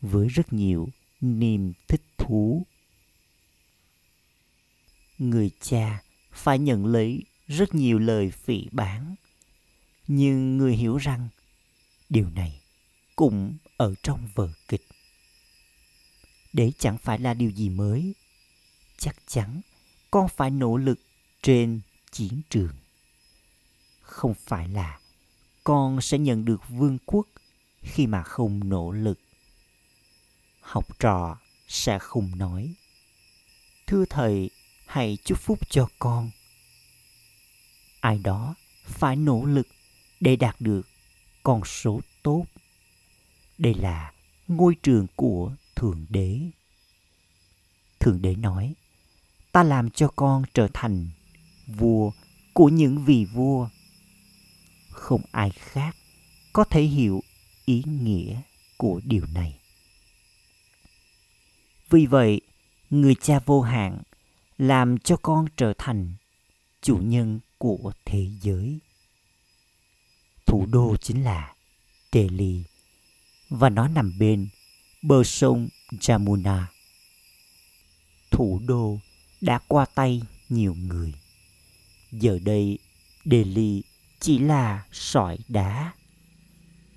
với 0.00 0.28
rất 0.28 0.52
nhiều 0.52 0.88
niềm 1.20 1.72
thích 1.88 2.02
thú. 2.18 2.66
Người 5.18 5.50
cha 5.60 6.02
phải 6.32 6.58
nhận 6.58 6.86
lấy 6.86 7.22
rất 7.46 7.74
nhiều 7.74 7.98
lời 7.98 8.30
phỉ 8.30 8.68
bán, 8.72 9.14
nhưng 10.06 10.58
người 10.58 10.76
hiểu 10.76 10.96
rằng 10.96 11.28
điều 12.08 12.30
này 12.30 12.60
cũng 13.16 13.56
ở 13.76 13.94
trong 14.02 14.28
vở 14.34 14.48
kịch. 14.68 14.86
Để 16.52 16.72
chẳng 16.78 16.98
phải 16.98 17.18
là 17.18 17.34
điều 17.34 17.50
gì 17.50 17.68
mới, 17.68 18.14
chắc 18.98 19.16
chắn 19.26 19.60
con 20.10 20.28
phải 20.28 20.50
nỗ 20.50 20.76
lực 20.76 20.98
trên 21.42 21.80
chiến 22.10 22.40
trường. 22.50 22.72
Không 24.00 24.34
phải 24.34 24.68
là 24.68 25.00
con 25.64 26.00
sẽ 26.00 26.18
nhận 26.18 26.44
được 26.44 26.68
vương 26.68 26.98
quốc 27.06 27.26
khi 27.82 28.06
mà 28.06 28.22
không 28.22 28.68
nỗ 28.68 28.92
lực. 28.92 29.20
Học 30.60 30.98
trò 30.98 31.38
sẽ 31.68 31.98
không 31.98 32.38
nói. 32.38 32.74
Thưa 33.86 34.04
thầy, 34.10 34.50
hãy 34.86 35.18
chúc 35.24 35.38
phúc 35.40 35.58
cho 35.70 35.88
con. 35.98 36.30
Ai 38.00 38.18
đó 38.18 38.54
phải 38.84 39.16
nỗ 39.16 39.44
lực 39.44 39.66
để 40.20 40.36
đạt 40.36 40.60
được 40.60 40.82
con 41.42 41.64
số 41.64 42.00
tốt 42.22 42.44
đây 43.58 43.74
là 43.74 44.12
ngôi 44.48 44.74
trường 44.82 45.06
của 45.16 45.52
Thượng 45.76 46.06
Đế. 46.08 46.40
Thượng 48.00 48.22
Đế 48.22 48.36
nói, 48.36 48.74
ta 49.52 49.62
làm 49.62 49.90
cho 49.90 50.08
con 50.16 50.42
trở 50.54 50.68
thành 50.74 51.10
vua 51.66 52.10
của 52.52 52.68
những 52.68 53.04
vị 53.04 53.24
vua. 53.24 53.68
Không 54.90 55.22
ai 55.32 55.50
khác 55.50 55.96
có 56.52 56.64
thể 56.64 56.82
hiểu 56.82 57.22
ý 57.64 57.82
nghĩa 57.86 58.40
của 58.76 59.00
điều 59.04 59.26
này. 59.34 59.58
Vì 61.90 62.06
vậy, 62.06 62.40
người 62.90 63.14
cha 63.14 63.40
vô 63.46 63.62
hạn 63.62 63.98
làm 64.58 64.98
cho 64.98 65.16
con 65.16 65.46
trở 65.56 65.72
thành 65.78 66.12
chủ 66.82 66.96
nhân 66.96 67.40
của 67.58 67.92
thế 68.04 68.26
giới. 68.42 68.78
Thủ 70.46 70.66
đô 70.66 70.96
chính 70.96 71.24
là 71.24 71.54
Delhi 72.12 72.62
và 73.50 73.70
nó 73.70 73.88
nằm 73.88 74.18
bên 74.18 74.48
bờ 75.02 75.24
sông 75.24 75.68
Jamuna. 75.90 76.62
Thủ 78.30 78.60
đô 78.66 78.98
đã 79.40 79.58
qua 79.68 79.86
tay 79.94 80.22
nhiều 80.48 80.74
người. 80.74 81.14
Giờ 82.12 82.38
đây 82.44 82.78
Delhi 83.24 83.82
chỉ 84.20 84.38
là 84.38 84.84
sỏi 84.92 85.38
đá. 85.48 85.92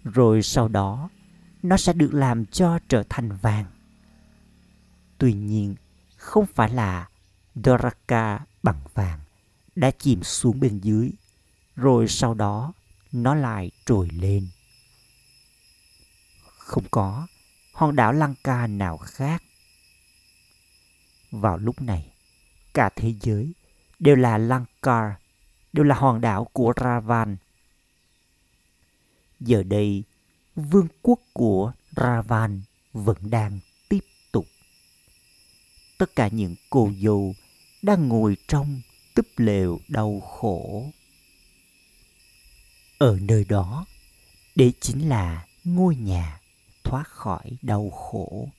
Rồi 0.04 0.42
sau 0.42 0.68
đó 0.68 1.10
nó 1.64 1.78
sẽ 1.78 1.94
được 1.94 2.14
làm 2.14 2.46
cho 2.46 2.80
trở 2.88 3.04
thành 3.10 3.38
vàng. 3.42 3.66
Tuy 5.18 5.34
nhiên, 5.34 5.76
không 6.18 6.46
phải 6.56 6.70
là 6.70 7.10
Doraka 7.56 8.40
bằng 8.64 8.82
vàng 8.94 9.20
đã 9.76 9.92
chìm 9.92 10.24
xuống 10.24 10.60
bên 10.60 10.80
dưới, 10.80 11.12
rồi 11.76 12.08
sau 12.08 12.34
đó 12.34 12.74
nó 13.12 13.36
lại 13.36 13.72
trồi 13.86 14.10
lên. 14.12 14.50
Không 16.58 16.84
có 16.92 17.28
hòn 17.74 17.96
đảo 17.96 18.14
Lanka 18.14 18.68
nào 18.68 18.98
khác. 18.98 19.44
Vào 21.32 21.58
lúc 21.58 21.82
này, 21.82 22.11
cả 22.74 22.90
thế 22.96 23.14
giới 23.22 23.54
đều 24.00 24.16
là 24.16 24.38
Lanka, 24.38 25.16
đều 25.74 25.86
là 25.86 25.96
hòn 25.96 26.22
đảo 26.22 26.48
của 26.54 26.74
Ravan. 26.82 27.38
Giờ 29.40 29.64
đây, 29.64 30.04
vương 30.56 30.88
quốc 31.02 31.20
của 31.34 31.72
Ravan 31.96 32.62
vẫn 32.94 33.18
đang 33.22 33.60
tiếp 33.90 34.04
tục. 34.32 34.46
Tất 35.98 36.16
cả 36.16 36.28
những 36.28 36.56
cô 36.70 36.92
dâu 37.02 37.36
đang 37.82 38.08
ngồi 38.08 38.38
trong 38.48 38.82
túp 39.16 39.26
lều 39.38 39.80
đau 39.88 40.20
khổ. 40.20 40.86
Ở 42.98 43.20
nơi 43.22 43.46
đó, 43.50 43.86
để 44.56 44.72
chính 44.80 45.10
là 45.10 45.46
ngôi 45.64 45.96
nhà 45.96 46.40
thoát 46.84 47.08
khỏi 47.08 47.58
đau 47.62 47.90
khổ. 47.90 48.50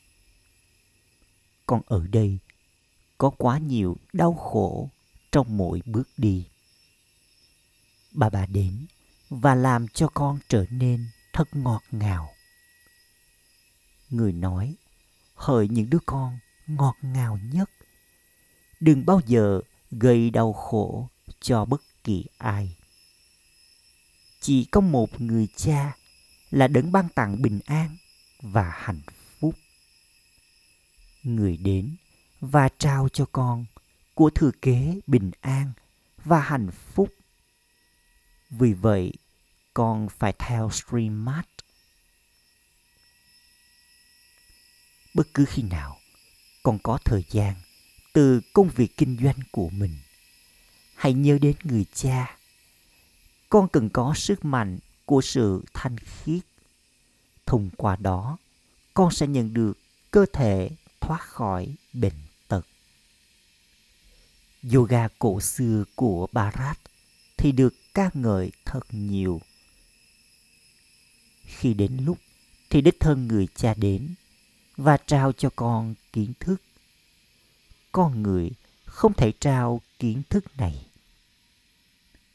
Còn 1.67 1.81
ở 1.87 2.07
đây, 2.07 2.39
có 3.23 3.31
quá 3.31 3.59
nhiều 3.59 3.97
đau 4.13 4.35
khổ 4.35 4.89
trong 5.33 5.57
mỗi 5.57 5.83
bước 5.87 6.09
đi. 6.17 6.47
Bà 8.13 8.31
bà 8.31 8.47
đến 8.47 8.87
và 9.31 9.55
làm 9.55 9.89
cho 9.89 10.09
con 10.15 10.39
trở 10.49 10.65
nên 10.71 11.07
thật 11.33 11.49
ngọt 11.53 11.83
ngào. 11.91 12.35
Người 14.11 14.33
nói, 14.33 14.75
hỡi 15.35 15.69
những 15.69 15.91
đứa 15.91 15.99
con 16.07 16.39
ngọt 16.67 16.97
ngào 17.03 17.39
nhất. 17.53 17.71
Đừng 18.81 19.07
bao 19.07 19.21
giờ 19.27 19.61
gây 19.91 20.31
đau 20.31 20.53
khổ 20.53 21.09
cho 21.41 21.65
bất 21.65 21.83
kỳ 22.05 22.25
ai. 22.39 22.77
Chỉ 24.41 24.65
có 24.65 24.81
một 24.81 25.21
người 25.21 25.49
cha 25.57 25.97
là 26.51 26.69
đấng 26.69 26.93
ban 26.93 27.09
tặng 27.09 27.43
bình 27.43 27.61
an 27.67 27.97
và 28.41 28.73
hạnh 28.75 29.03
phúc. 29.41 29.55
Người 31.23 31.57
đến 31.57 31.97
và 32.43 32.69
trao 32.79 33.09
cho 33.09 33.27
con 33.33 33.65
của 34.15 34.31
thừa 34.31 34.51
kế 34.63 35.01
bình 35.07 35.31
an 35.41 35.73
và 36.25 36.41
hạnh 36.41 36.71
phúc. 36.95 37.09
Vì 38.51 38.73
vậy, 38.73 39.13
con 39.75 40.09
phải 40.19 40.33
theo 40.39 40.71
Streammart. 40.71 41.47
Bất 45.15 45.35
cứ 45.35 45.45
khi 45.45 45.63
nào 45.63 45.97
con 46.63 46.79
có 46.83 46.99
thời 47.05 47.25
gian 47.31 47.55
từ 48.13 48.41
công 48.53 48.69
việc 48.69 48.97
kinh 48.97 49.19
doanh 49.23 49.39
của 49.51 49.69
mình, 49.69 49.99
hãy 50.95 51.13
nhớ 51.13 51.39
đến 51.41 51.57
người 51.63 51.87
cha. 51.95 52.37
Con 53.49 53.69
cần 53.69 53.89
có 53.89 54.15
sức 54.17 54.45
mạnh 54.45 54.79
của 55.05 55.21
sự 55.21 55.65
thanh 55.75 55.99
khiết. 55.99 56.43
Thông 57.47 57.71
qua 57.77 57.97
đó, 57.97 58.39
con 58.95 59.11
sẽ 59.11 59.27
nhận 59.27 59.55
được 59.55 59.79
cơ 60.11 60.27
thể 60.33 60.71
thoát 61.01 61.21
khỏi 61.21 61.75
bệnh. 61.93 62.32
Yoga 64.71 65.09
cổ 65.19 65.41
xưa 65.41 65.85
của 65.95 66.27
Bharat 66.33 66.79
thì 67.37 67.53
được 67.53 67.75
ca 67.95 68.11
ngợi 68.15 68.51
thật 68.65 68.81
nhiều. 68.91 69.41
Khi 71.45 71.75
đến 71.75 71.99
lúc 72.05 72.19
thì 72.71 72.81
đích 72.81 73.01
thân 73.01 73.29
người 73.29 73.47
cha 73.55 73.75
đến 73.75 74.15
và 74.77 74.97
trao 74.97 75.33
cho 75.33 75.51
con 75.57 75.95
kiến 76.13 76.33
thức. 76.41 76.63
Con 77.93 78.23
người 78.23 78.51
không 78.85 79.15
thể 79.15 79.33
trao 79.41 79.81
kiến 79.99 80.23
thức 80.31 80.45
này. 80.57 80.87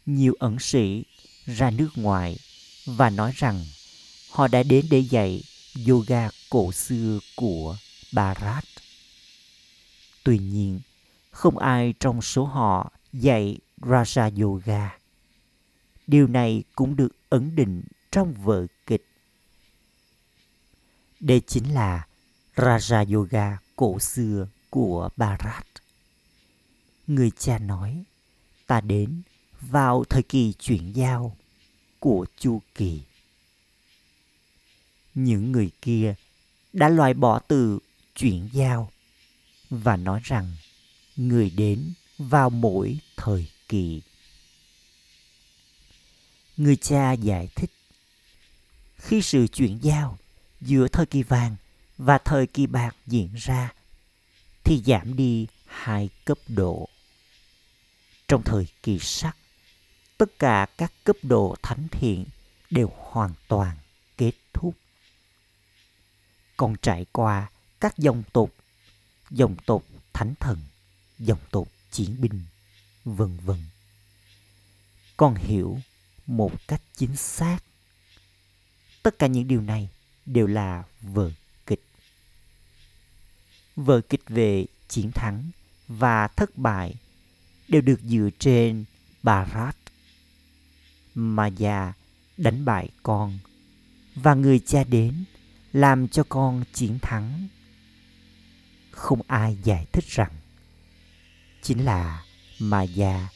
Nhiều 0.05 0.33
ẩn 0.39 0.57
sĩ 0.59 1.03
ra 1.45 1.69
nước 1.69 1.89
ngoài 1.95 2.37
và 2.85 3.09
nói 3.09 3.31
rằng 3.35 3.65
họ 4.31 4.47
đã 4.47 4.63
đến 4.63 4.85
để 4.89 4.99
dạy 4.99 5.43
yoga 5.87 6.29
cổ 6.49 6.71
xưa 6.71 7.19
của 7.35 7.77
Bharat. 8.11 8.65
Tuy 10.23 10.37
nhiên, 10.37 10.79
không 11.37 11.57
ai 11.57 11.93
trong 11.99 12.21
số 12.21 12.45
họ 12.45 12.91
dạy 13.13 13.57
Raja 13.81 14.43
Yoga. 14.43 14.97
Điều 16.07 16.27
này 16.27 16.63
cũng 16.75 16.95
được 16.95 17.09
ấn 17.29 17.55
định 17.55 17.83
trong 18.11 18.33
vở 18.33 18.67
kịch. 18.85 19.05
Đây 21.19 21.41
chính 21.47 21.73
là 21.73 22.07
Raja 22.55 23.15
Yoga 23.15 23.57
cổ 23.75 23.99
xưa 23.99 24.47
của 24.69 25.09
Bharat. 25.17 25.67
Người 27.07 27.31
cha 27.37 27.59
nói, 27.59 28.03
ta 28.67 28.81
đến 28.81 29.21
vào 29.61 30.03
thời 30.09 30.23
kỳ 30.23 30.53
chuyển 30.53 30.95
giao 30.95 31.37
của 31.99 32.25
chu 32.37 32.61
kỳ. 32.75 33.01
Những 35.15 35.51
người 35.51 35.71
kia 35.81 36.15
đã 36.73 36.89
loại 36.89 37.13
bỏ 37.13 37.39
từ 37.39 37.79
chuyển 38.15 38.49
giao 38.53 38.91
và 39.69 39.95
nói 39.95 40.21
rằng 40.23 40.55
người 41.17 41.49
đến 41.49 41.93
vào 42.17 42.49
mỗi 42.49 42.99
thời 43.17 43.47
kỳ. 43.67 44.01
Người 46.57 46.75
cha 46.75 47.13
giải 47.13 47.49
thích 47.55 47.71
khi 48.97 49.21
sự 49.21 49.47
chuyển 49.47 49.79
giao 49.83 50.17
giữa 50.61 50.87
thời 50.87 51.05
kỳ 51.05 51.23
vàng 51.23 51.55
và 51.97 52.17
thời 52.17 52.47
kỳ 52.47 52.65
bạc 52.67 52.95
diễn 53.07 53.29
ra 53.35 53.73
thì 54.63 54.81
giảm 54.85 55.15
đi 55.15 55.47
hai 55.65 56.09
cấp 56.25 56.37
độ. 56.47 56.89
Trong 58.27 58.43
thời 58.43 58.67
kỳ 58.83 58.99
sắc, 58.99 59.37
tất 60.17 60.39
cả 60.39 60.65
các 60.77 60.93
cấp 61.03 61.15
độ 61.23 61.55
thánh 61.61 61.87
thiện 61.91 62.25
đều 62.69 62.91
hoàn 62.95 63.33
toàn 63.47 63.77
kết 64.17 64.33
thúc. 64.53 64.75
Còn 66.57 66.75
trải 66.81 67.05
qua 67.11 67.49
các 67.79 67.97
dòng 67.97 68.23
tộc, 68.33 68.49
dòng 69.29 69.55
tộc 69.65 69.83
thánh 70.13 70.33
thần, 70.39 70.57
dòng 71.19 71.39
tộc 71.51 71.67
chiến 71.91 72.21
binh, 72.21 72.41
vân 73.05 73.37
vân. 73.37 73.57
Con 75.17 75.35
hiểu 75.35 75.79
một 76.27 76.67
cách 76.67 76.81
chính 76.95 77.15
xác. 77.15 77.59
Tất 79.03 79.19
cả 79.19 79.27
những 79.27 79.47
điều 79.47 79.61
này 79.61 79.89
đều 80.25 80.47
là 80.47 80.83
vở 81.01 81.31
kịch. 81.65 81.83
Vở 83.75 84.01
kịch 84.09 84.23
về 84.27 84.65
chiến 84.87 85.11
thắng 85.11 85.51
và 85.87 86.27
thất 86.27 86.57
bại 86.57 86.95
đều 87.67 87.81
được 87.81 87.99
dựa 88.01 88.29
trên 88.39 88.85
Bharat. 89.23 89.77
mà 91.15 91.47
già 91.47 91.93
đánh 92.37 92.65
bại 92.65 92.89
con 93.03 93.39
và 94.15 94.33
người 94.33 94.59
cha 94.59 94.83
đến 94.83 95.23
làm 95.73 96.07
cho 96.07 96.23
con 96.29 96.63
chiến 96.73 96.99
thắng. 97.01 97.47
Không 98.91 99.21
ai 99.27 99.57
giải 99.63 99.85
thích 99.91 100.05
rằng 100.07 100.31
chính 101.67 101.85
là 101.85 102.25
mà 102.59 102.83
già 102.83 103.27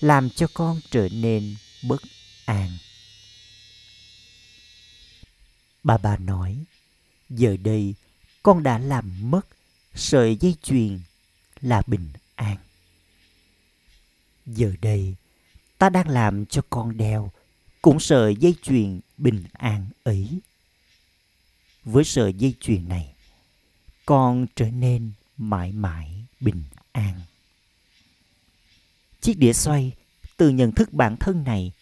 làm 0.00 0.30
cho 0.30 0.46
con 0.54 0.80
trở 0.90 1.08
nên 1.08 1.56
bất 1.82 2.02
an. 2.44 2.70
Bà 5.82 5.98
bà 5.98 6.16
nói, 6.16 6.64
giờ 7.28 7.56
đây 7.62 7.94
con 8.42 8.62
đã 8.62 8.78
làm 8.78 9.30
mất 9.30 9.46
sợi 9.94 10.36
dây 10.36 10.54
chuyền 10.62 11.00
là 11.60 11.82
bình 11.86 12.08
an. 12.34 12.56
Giờ 14.46 14.72
đây, 14.80 15.14
ta 15.78 15.88
đang 15.88 16.08
làm 16.08 16.46
cho 16.46 16.62
con 16.70 16.96
đeo 16.96 17.32
cũng 17.82 18.00
sợi 18.00 18.36
dây 18.36 18.54
chuyền 18.62 19.00
bình 19.16 19.44
an 19.52 19.88
ấy. 20.02 20.40
Với 21.84 22.04
sợi 22.04 22.32
dây 22.32 22.54
chuyền 22.60 22.88
này, 22.88 23.14
con 24.04 24.46
trở 24.56 24.70
nên 24.70 25.12
mãi 25.36 25.72
mãi 25.72 26.24
bình 26.40 26.62
an. 26.92 27.20
Chiếc 29.26 29.38
đĩa 29.38 29.52
xoay 29.52 29.92
từ 30.36 30.48
nhận 30.48 30.72
thức 30.72 30.92
bản 30.92 31.16
thân 31.16 31.44
này 31.44 31.72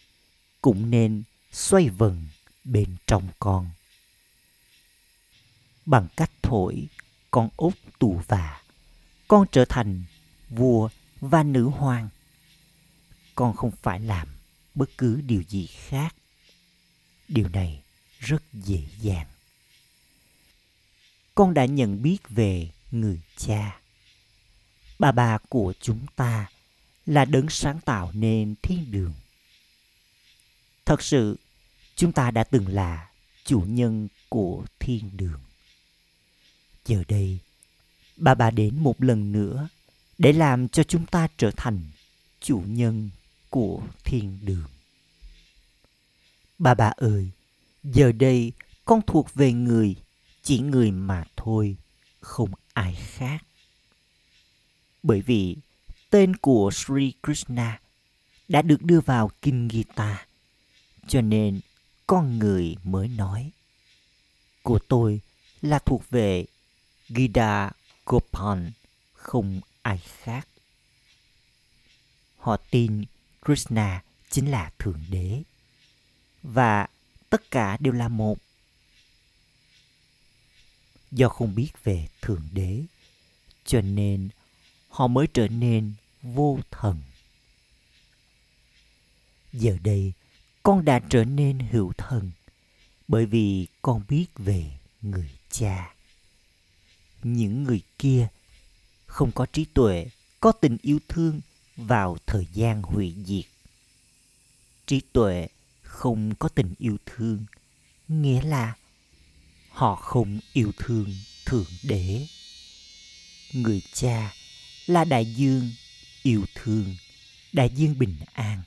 cũng 0.61 0.91
nên 0.91 1.23
xoay 1.51 1.89
vần 1.89 2.27
bên 2.63 2.95
trong 3.07 3.27
con. 3.39 3.69
Bằng 5.85 6.07
cách 6.17 6.31
thổi 6.41 6.87
con 7.31 7.49
ốc 7.55 7.73
tù 7.99 8.21
và, 8.27 8.61
con 9.27 9.45
trở 9.51 9.65
thành 9.65 10.03
vua 10.49 10.89
và 11.21 11.43
nữ 11.43 11.63
hoàng. 11.65 12.09
Con 13.35 13.55
không 13.55 13.71
phải 13.81 13.99
làm 13.99 14.27
bất 14.75 14.89
cứ 14.97 15.21
điều 15.21 15.43
gì 15.49 15.67
khác. 15.67 16.15
Điều 17.27 17.49
này 17.49 17.83
rất 18.19 18.43
dễ 18.53 18.83
dàng. 19.01 19.27
Con 21.35 21.53
đã 21.53 21.65
nhận 21.65 22.01
biết 22.01 22.17
về 22.29 22.69
người 22.91 23.21
cha. 23.37 23.79
Bà 24.99 25.11
bà 25.11 25.37
của 25.49 25.73
chúng 25.81 26.05
ta 26.15 26.47
là 27.05 27.25
đấng 27.25 27.49
sáng 27.49 27.79
tạo 27.81 28.11
nên 28.13 28.55
thiên 28.61 28.91
đường. 28.91 29.13
Thật 30.85 31.01
sự, 31.01 31.37
chúng 31.95 32.11
ta 32.11 32.31
đã 32.31 32.43
từng 32.43 32.67
là 32.67 33.09
chủ 33.45 33.63
nhân 33.67 34.07
của 34.29 34.65
thiên 34.79 35.17
đường. 35.17 35.39
Giờ 36.85 37.03
đây, 37.07 37.39
bà 38.17 38.35
bà 38.35 38.51
đến 38.51 38.79
một 38.79 39.03
lần 39.03 39.31
nữa 39.31 39.67
để 40.17 40.33
làm 40.33 40.67
cho 40.67 40.83
chúng 40.83 41.05
ta 41.05 41.27
trở 41.37 41.51
thành 41.57 41.79
chủ 42.39 42.63
nhân 42.67 43.09
của 43.49 43.81
thiên 44.03 44.39
đường. 44.41 44.67
Bà 46.57 46.73
bà 46.73 46.93
ơi, 46.97 47.29
giờ 47.83 48.11
đây 48.11 48.51
con 48.85 49.01
thuộc 49.07 49.33
về 49.33 49.53
người, 49.53 49.95
chỉ 50.43 50.59
người 50.59 50.91
mà 50.91 51.23
thôi, 51.35 51.75
không 52.19 52.51
ai 52.73 52.95
khác. 52.95 53.45
Bởi 55.03 55.21
vì 55.21 55.57
tên 56.15 56.35
của 56.35 56.71
Sri 56.73 57.13
Krishna 57.23 57.79
đã 58.47 58.61
được 58.61 58.81
đưa 58.81 58.99
vào 59.01 59.31
Kinh 59.41 59.69
Gita, 59.71 60.25
cho 61.07 61.21
nên 61.21 61.59
con 62.07 62.39
người 62.39 62.75
mới 62.83 63.07
nói. 63.07 63.51
Của 64.63 64.79
tôi 64.87 65.21
là 65.61 65.79
thuộc 65.79 66.09
về 66.09 66.45
Gita 67.09 67.71
Gopan 68.05 68.71
không 69.13 69.61
ai 69.81 69.97
khác. 69.97 70.47
Họ 72.37 72.57
tin 72.71 73.03
Krishna 73.45 74.03
chính 74.29 74.51
là 74.51 74.71
Thượng 74.79 75.03
Đế. 75.09 75.43
Và 76.43 76.87
tất 77.29 77.51
cả 77.51 77.77
đều 77.79 77.93
là 77.93 78.07
một. 78.07 78.37
Do 81.11 81.29
không 81.29 81.55
biết 81.55 81.71
về 81.83 82.07
Thượng 82.21 82.47
Đế, 82.51 82.83
cho 83.65 83.81
nên 83.81 84.29
họ 84.89 85.07
mới 85.07 85.27
trở 85.33 85.47
nên 85.47 85.93
vô 86.33 86.59
thần. 86.71 87.01
Giờ 89.53 89.77
đây, 89.83 90.13
con 90.63 90.85
đã 90.85 90.99
trở 91.09 91.23
nên 91.23 91.59
hữu 91.59 91.93
thần 91.97 92.31
bởi 93.07 93.25
vì 93.25 93.67
con 93.81 94.03
biết 94.09 94.25
về 94.35 94.71
người 95.01 95.29
cha. 95.49 95.93
Những 97.23 97.63
người 97.63 97.81
kia 97.99 98.27
không 99.05 99.31
có 99.31 99.45
trí 99.45 99.65
tuệ, 99.65 100.07
có 100.39 100.51
tình 100.51 100.77
yêu 100.81 100.99
thương 101.07 101.41
vào 101.75 102.17
thời 102.25 102.47
gian 102.53 102.81
hủy 102.81 103.15
diệt. 103.25 103.45
Trí 104.87 105.01
tuệ 105.13 105.47
không 105.81 106.35
có 106.35 106.49
tình 106.49 106.73
yêu 106.77 106.97
thương, 107.05 107.45
nghĩa 108.07 108.41
là 108.41 108.75
họ 109.69 109.95
không 109.95 110.39
yêu 110.53 110.71
thương 110.77 111.13
Thượng 111.45 111.71
Đế. 111.83 112.27
Người 113.53 113.81
cha 113.93 114.33
là 114.85 115.05
đại 115.05 115.25
dương 115.35 115.71
yêu 116.25 116.45
thương, 116.55 116.95
đại 117.53 117.69
dương 117.69 117.99
bình 117.99 118.15
an 118.33 118.61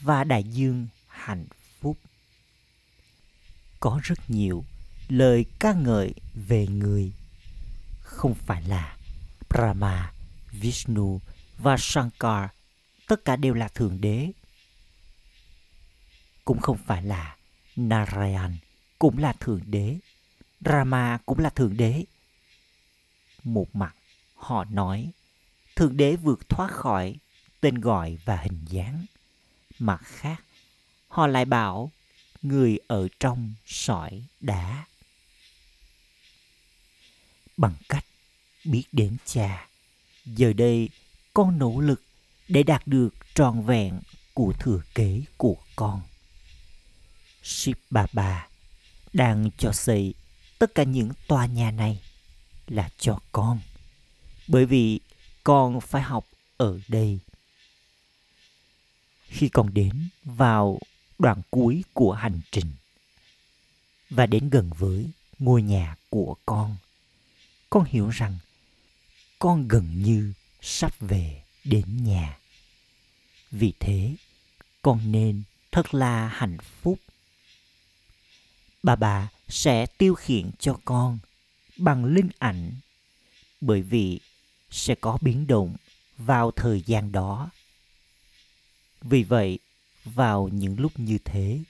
và 0.00 0.24
đại 0.24 0.44
dương 0.44 0.86
hạnh 1.06 1.46
phúc. 1.80 1.98
Có 3.80 4.00
rất 4.02 4.30
nhiều 4.30 4.64
lời 5.08 5.44
ca 5.58 5.72
ngợi 5.72 6.14
về 6.34 6.66
người 6.66 7.12
không 8.00 8.34
phải 8.34 8.62
là 8.62 8.96
Brahma, 9.48 10.12
Vishnu 10.50 11.20
và 11.58 11.76
Shankar 11.78 12.50
tất 13.06 13.24
cả 13.24 13.36
đều 13.36 13.54
là 13.54 13.68
thượng 13.68 14.00
đế. 14.00 14.32
Cũng 16.44 16.60
không 16.60 16.78
phải 16.86 17.02
là 17.02 17.36
Narayan 17.76 18.56
cũng 18.98 19.18
là 19.18 19.32
thượng 19.32 19.60
đế, 19.66 19.98
Rama 20.60 21.18
cũng 21.26 21.38
là 21.38 21.50
thượng 21.50 21.76
đế. 21.76 22.04
Một 23.44 23.76
mặt 23.76 23.94
họ 24.34 24.64
nói 24.64 25.10
thượng 25.76 25.96
đế 25.96 26.16
vượt 26.16 26.48
thoát 26.48 26.70
khỏi 26.70 27.16
tên 27.60 27.80
gọi 27.80 28.18
và 28.24 28.36
hình 28.36 28.64
dáng. 28.64 29.04
Mặt 29.78 30.00
khác, 30.04 30.44
họ 31.08 31.26
lại 31.26 31.44
bảo 31.44 31.90
người 32.42 32.78
ở 32.86 33.08
trong 33.20 33.54
sỏi 33.66 34.22
đá. 34.40 34.84
Bằng 37.56 37.74
cách 37.88 38.04
biết 38.64 38.84
đến 38.92 39.16
cha, 39.24 39.68
giờ 40.24 40.52
đây 40.52 40.88
con 41.34 41.58
nỗ 41.58 41.80
lực 41.80 42.02
để 42.48 42.62
đạt 42.62 42.86
được 42.86 43.08
trọn 43.34 43.62
vẹn 43.62 44.00
của 44.34 44.52
thừa 44.58 44.80
kế 44.94 45.22
của 45.36 45.56
con. 45.76 46.02
Ship 47.42 47.78
bà 47.90 48.06
bà 48.12 48.48
đang 49.12 49.50
cho 49.58 49.72
xây 49.72 50.14
tất 50.58 50.74
cả 50.74 50.82
những 50.82 51.10
tòa 51.28 51.46
nhà 51.46 51.70
này 51.70 52.00
là 52.66 52.90
cho 52.98 53.18
con. 53.32 53.60
Bởi 54.48 54.66
vì 54.66 55.00
con 55.46 55.80
phải 55.80 56.02
học 56.02 56.26
ở 56.56 56.80
đây. 56.88 57.18
Khi 59.28 59.48
con 59.48 59.74
đến 59.74 60.08
vào 60.24 60.78
đoạn 61.18 61.42
cuối 61.50 61.84
của 61.92 62.12
hành 62.12 62.40
trình 62.50 62.72
và 64.10 64.26
đến 64.26 64.50
gần 64.50 64.70
với 64.78 65.10
ngôi 65.38 65.62
nhà 65.62 65.96
của 66.10 66.36
con, 66.46 66.76
con 67.70 67.84
hiểu 67.84 68.10
rằng 68.10 68.38
con 69.38 69.68
gần 69.68 70.02
như 70.02 70.32
sắp 70.60 71.00
về 71.00 71.42
đến 71.64 72.04
nhà. 72.04 72.38
Vì 73.50 73.72
thế, 73.80 74.14
con 74.82 75.12
nên 75.12 75.42
thật 75.72 75.94
là 75.94 76.28
hạnh 76.28 76.56
phúc. 76.82 76.98
Bà 78.82 78.96
bà 78.96 79.28
sẽ 79.48 79.86
tiêu 79.86 80.14
khiển 80.14 80.50
cho 80.58 80.78
con 80.84 81.18
bằng 81.76 82.04
linh 82.04 82.30
ảnh 82.38 82.72
bởi 83.60 83.82
vì 83.82 84.20
sẽ 84.70 84.94
có 84.94 85.18
biến 85.20 85.46
động 85.46 85.76
vào 86.18 86.50
thời 86.50 86.82
gian 86.86 87.12
đó. 87.12 87.50
Vì 89.00 89.22
vậy, 89.22 89.58
vào 90.04 90.48
những 90.52 90.80
lúc 90.80 90.92
như 90.98 91.18
thế, 91.24 91.60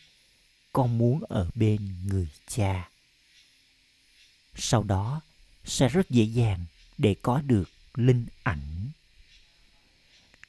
con 0.73 0.99
muốn 0.99 1.25
ở 1.29 1.51
bên 1.55 1.95
người 2.07 2.29
cha. 2.49 2.91
Sau 4.55 4.83
đó 4.83 5.21
sẽ 5.65 5.89
rất 5.89 6.11
dễ 6.11 6.25
dàng 6.25 6.65
để 6.99 7.17
có 7.23 7.41
được 7.41 7.71
linh 7.95 8.27
ảnh. 8.43 8.91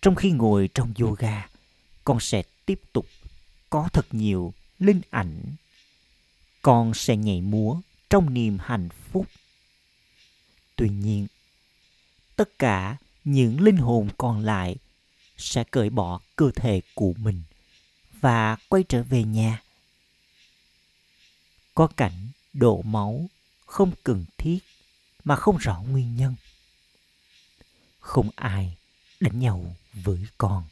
Trong 0.01 0.15
khi 0.15 0.31
ngồi 0.31 0.69
trong 0.73 0.93
yoga, 0.99 1.49
con 2.03 2.19
sẽ 2.19 2.43
tiếp 2.65 2.81
tục 2.93 3.07
có 3.69 3.89
thật 3.93 4.05
nhiều 4.12 4.53
linh 4.79 5.01
ảnh. 5.10 5.55
Con 6.62 6.93
sẽ 6.93 7.15
nhảy 7.15 7.41
múa 7.41 7.81
trong 8.10 8.33
niềm 8.33 8.57
hạnh 8.62 8.89
phúc. 9.12 9.27
Tuy 10.75 10.89
nhiên, 10.89 11.27
tất 12.38 12.60
cả 12.60 12.97
những 13.23 13.62
linh 13.62 13.78
hồn 13.78 14.10
còn 14.17 14.45
lại 14.45 14.76
sẽ 15.38 15.63
cởi 15.63 15.89
bỏ 15.89 16.19
cơ 16.36 16.52
thể 16.56 16.82
của 16.95 17.13
mình 17.17 17.43
và 18.19 18.58
quay 18.69 18.84
trở 18.89 19.04
về 19.04 19.23
nhà. 19.23 19.63
Có 21.76 21.88
cảnh 21.88 22.28
đổ 22.54 22.82
máu 22.82 23.30
không 23.65 23.91
cần 24.04 24.26
thiết 24.38 24.60
mà 25.23 25.36
không 25.36 25.58
rõ 25.58 25.82
nguyên 25.82 26.15
nhân. 26.15 26.36
Không 28.00 28.30
ai 28.36 28.78
đánh 29.19 29.39
nhau 29.39 29.76
với 29.93 30.26
con. 30.38 30.63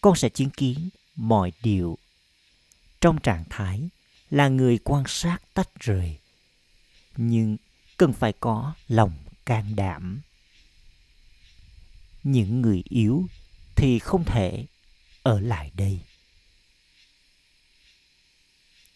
Con 0.00 0.16
sẽ 0.16 0.28
chứng 0.28 0.50
kiến 0.50 0.88
mọi 1.16 1.52
điều 1.62 1.98
trong 3.00 3.18
trạng 3.18 3.44
thái 3.50 3.88
là 4.30 4.48
người 4.48 4.78
quan 4.84 5.04
sát 5.06 5.38
tách 5.54 5.80
rời, 5.80 6.18
nhưng 7.16 7.56
cần 7.96 8.12
phải 8.12 8.32
có 8.40 8.74
lòng 8.88 9.12
can 9.44 9.76
đảm 9.76 10.20
những 12.26 12.62
người 12.62 12.82
yếu 12.88 13.26
thì 13.76 13.98
không 13.98 14.24
thể 14.24 14.64
ở 15.22 15.40
lại 15.40 15.70
đây. 15.74 16.00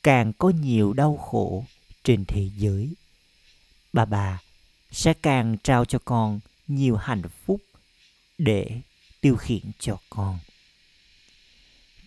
Càng 0.03 0.33
có 0.39 0.49
nhiều 0.49 0.93
đau 0.93 1.17
khổ 1.17 1.65
trên 2.05 2.25
thế 2.25 2.51
giới, 2.57 2.95
bà 3.93 4.05
bà 4.05 4.41
sẽ 4.91 5.15
càng 5.23 5.57
trao 5.65 5.85
cho 5.85 5.99
con 6.05 6.41
nhiều 6.69 6.97
hạnh 6.97 7.23
phúc 7.47 7.61
để 8.39 8.81
tiêu 9.21 9.37
khiển 9.37 9.63
cho 9.79 9.97
con. 10.11 10.39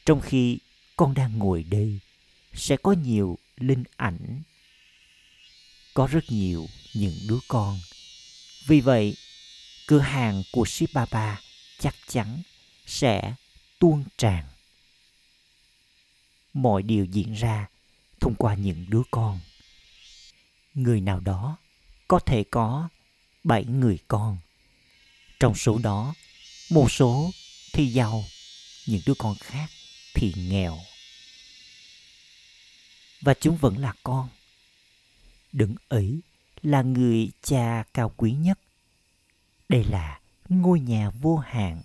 Trong 0.06 0.22
khi 0.22 0.60
con 0.96 1.14
đang 1.14 1.38
ngồi 1.38 1.64
đây, 1.64 2.00
sẽ 2.54 2.78
có 2.78 2.92
nhiều 2.92 3.38
linh 3.58 3.84
ảnh, 3.96 4.42
có 5.94 6.08
rất 6.08 6.24
nhiều 6.30 6.68
những 6.94 7.16
đứa 7.28 7.40
con. 7.48 7.80
Vì 8.68 8.82
vậy 8.82 9.16
cửa 9.88 10.00
hàng 10.00 10.44
của 10.52 10.66
Sipapa 10.66 11.36
chắc 11.80 11.96
chắn 12.08 12.42
sẽ 12.86 13.34
tuôn 13.80 14.04
tràn. 14.18 14.46
Mọi 16.54 16.84
điều 16.84 17.06
diễn 17.06 17.34
ra 17.34 17.68
thông 18.20 18.36
qua 18.36 18.56
những 18.56 18.86
đứa 18.90 19.02
con. 19.12 19.40
Người 20.74 21.02
nào 21.02 21.20
đó 21.20 21.58
có 22.08 22.20
thể 22.20 22.44
có 22.52 22.90
bảy 23.44 23.66
người 23.66 24.00
con. 24.08 24.38
Trong 25.40 25.56
số 25.56 25.78
đó, 25.78 26.14
một 26.70 26.92
số 26.92 27.32
thì 27.74 27.88
giàu, 27.88 28.24
những 28.88 29.02
đứa 29.06 29.14
con 29.18 29.36
khác 29.40 29.70
thì 30.14 30.34
nghèo. 30.38 30.80
Và 33.22 33.34
chúng 33.34 33.58
vẫn 33.58 33.78
là 33.78 33.94
con. 34.04 34.30
Đấng 35.52 35.76
ấy 35.88 36.20
là 36.62 36.82
người 36.82 37.32
cha 37.42 37.84
cao 37.94 38.14
quý 38.18 38.32
nhất 38.32 38.60
đây 39.70 39.84
là 39.84 40.20
ngôi 40.50 40.80
nhà 40.80 41.10
vô 41.10 41.38
hạn 41.38 41.82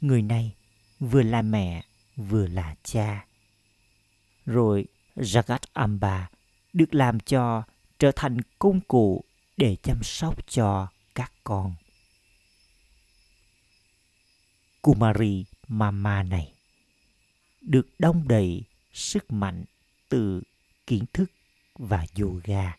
người 0.00 0.22
này 0.22 0.54
vừa 1.00 1.22
là 1.22 1.42
mẹ, 1.42 1.84
vừa 2.16 2.46
là 2.46 2.74
cha 2.82 3.26
rồi 4.46 4.86
Jagat 5.16 5.58
Amba 5.72 6.28
được 6.72 6.94
làm 6.94 7.20
cho 7.20 7.62
trở 7.98 8.12
thành 8.16 8.38
công 8.58 8.80
cụ 8.80 9.24
để 9.56 9.76
chăm 9.82 10.02
sóc 10.02 10.48
cho 10.48 10.88
các 11.14 11.32
con. 11.44 11.74
Kumari 14.82 15.44
Mama 15.68 16.22
này 16.22 16.52
được 17.60 17.86
đong 17.98 18.28
đầy 18.28 18.62
sức 18.92 19.32
mạnh 19.32 19.64
từ 20.08 20.42
kiến 20.86 21.04
thức 21.12 21.30
và 21.74 22.06
yoga. 22.20 22.76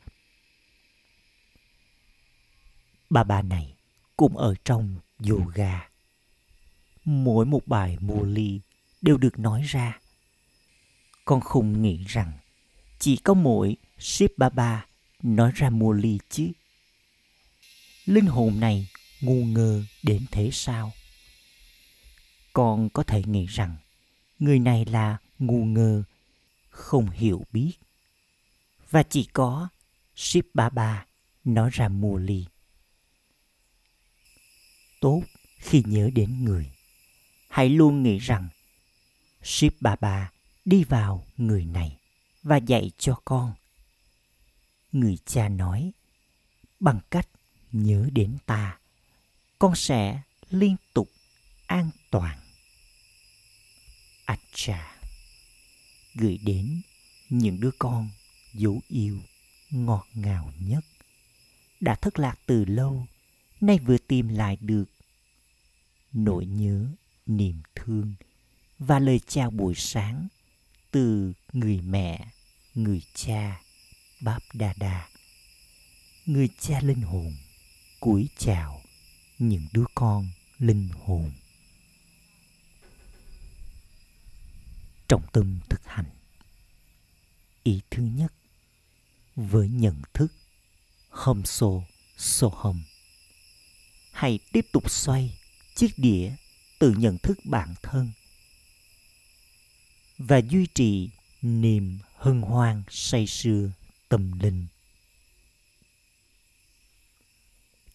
Bà 3.15 3.23
bà 3.23 3.41
này 3.41 3.75
cũng 4.17 4.37
ở 4.37 4.55
trong 4.65 4.95
yoga. 5.29 5.89
Mỗi 7.05 7.45
một 7.45 7.67
bài 7.67 7.97
mua 7.99 8.23
ly 8.23 8.59
đều 9.01 9.17
được 9.17 9.39
nói 9.39 9.61
ra. 9.63 9.99
Con 11.25 11.41
không 11.41 11.81
nghĩ 11.81 12.03
rằng 12.07 12.31
chỉ 12.99 13.17
có 13.17 13.33
mỗi 13.33 13.77
Shiv 13.99 14.31
Baba 14.37 14.85
nói 15.23 15.51
ra 15.55 15.69
mua 15.69 15.91
ly 15.91 16.19
chứ. 16.29 16.51
Linh 18.05 18.25
hồn 18.25 18.59
này 18.59 18.87
ngu 19.21 19.45
ngơ 19.45 19.83
đến 20.03 20.25
thế 20.31 20.49
sao? 20.53 20.91
Con 22.53 22.89
có 22.89 23.03
thể 23.03 23.23
nghĩ 23.23 23.45
rằng 23.45 23.75
người 24.39 24.59
này 24.59 24.85
là 24.85 25.17
ngu 25.39 25.65
ngơ, 25.65 26.03
không 26.69 27.09
hiểu 27.09 27.45
biết. 27.51 27.73
Và 28.91 29.03
chỉ 29.03 29.23
có 29.33 29.67
Shiv 30.15 30.45
Baba 30.53 31.05
nói 31.45 31.69
ra 31.73 31.87
mua 31.87 32.17
ly. 32.17 32.45
Tốt 35.05 35.23
khi 35.57 35.83
nhớ 35.85 36.09
đến 36.13 36.43
người. 36.43 36.71
Hãy 37.49 37.69
luôn 37.69 38.03
nghĩ 38.03 38.17
rằng 38.17 38.49
Shiv 39.43 39.73
Baba 39.81 40.31
đi 40.65 40.83
vào 40.83 41.25
người 41.37 41.65
này 41.65 41.97
và 42.43 42.57
dạy 42.57 42.91
cho 42.97 43.21
con. 43.25 43.53
Người 44.91 45.17
cha 45.25 45.49
nói, 45.49 45.91
bằng 46.79 46.99
cách 47.09 47.27
nhớ 47.71 48.09
đến 48.11 48.37
ta, 48.45 48.79
con 49.59 49.75
sẽ 49.75 50.21
liên 50.49 50.75
tục 50.93 51.09
an 51.67 51.89
toàn. 52.11 52.39
Acha 54.25 54.97
gửi 56.15 56.39
đến 56.43 56.81
những 57.29 57.59
đứa 57.59 57.71
con 57.79 58.09
dấu 58.53 58.81
yêu 58.87 59.19
ngọt 59.69 60.07
ngào 60.13 60.51
nhất 60.59 60.85
đã 61.79 61.95
thất 61.95 62.19
lạc 62.19 62.39
từ 62.45 62.65
lâu 62.65 63.05
nay 63.61 63.79
vừa 63.79 63.97
tìm 63.97 64.27
lại 64.27 64.57
được 64.61 64.85
nỗi 66.15 66.45
nhớ, 66.45 66.87
niềm 67.25 67.61
thương 67.75 68.13
và 68.79 68.99
lời 68.99 69.19
chào 69.27 69.51
buổi 69.51 69.75
sáng 69.75 70.27
từ 70.91 71.33
người 71.53 71.81
mẹ, 71.81 72.27
người 72.75 73.01
cha, 73.13 73.61
báp 74.21 74.43
đa 74.53 74.73
đa. 74.77 75.09
Người 76.25 76.49
cha 76.59 76.79
linh 76.81 77.01
hồn 77.01 77.33
cúi 77.99 78.29
chào 78.37 78.81
những 79.39 79.67
đứa 79.73 79.85
con 79.95 80.29
linh 80.59 80.89
hồn. 81.05 81.31
Trọng 85.07 85.23
tâm 85.33 85.59
thực 85.69 85.81
hành. 85.85 86.09
Ý 87.63 87.81
thứ 87.91 88.03
nhất, 88.03 88.33
với 89.35 89.69
nhận 89.69 90.01
thức, 90.13 90.33
hâm 91.09 91.45
xô 91.45 91.83
xô 92.17 92.49
hầm 92.49 92.83
hãy 94.11 94.39
tiếp 94.51 94.65
tục 94.71 94.91
xoay 94.91 95.37
chiếc 95.75 95.91
đĩa 95.97 96.31
từ 96.79 96.93
nhận 96.97 97.17
thức 97.17 97.39
bản 97.43 97.73
thân 97.81 98.11
và 100.17 100.37
duy 100.37 100.67
trì 100.73 101.09
niềm 101.41 101.99
hân 102.15 102.41
hoan 102.41 102.83
say 102.89 103.27
sưa 103.27 103.71
tâm 104.09 104.39
linh. 104.39 104.67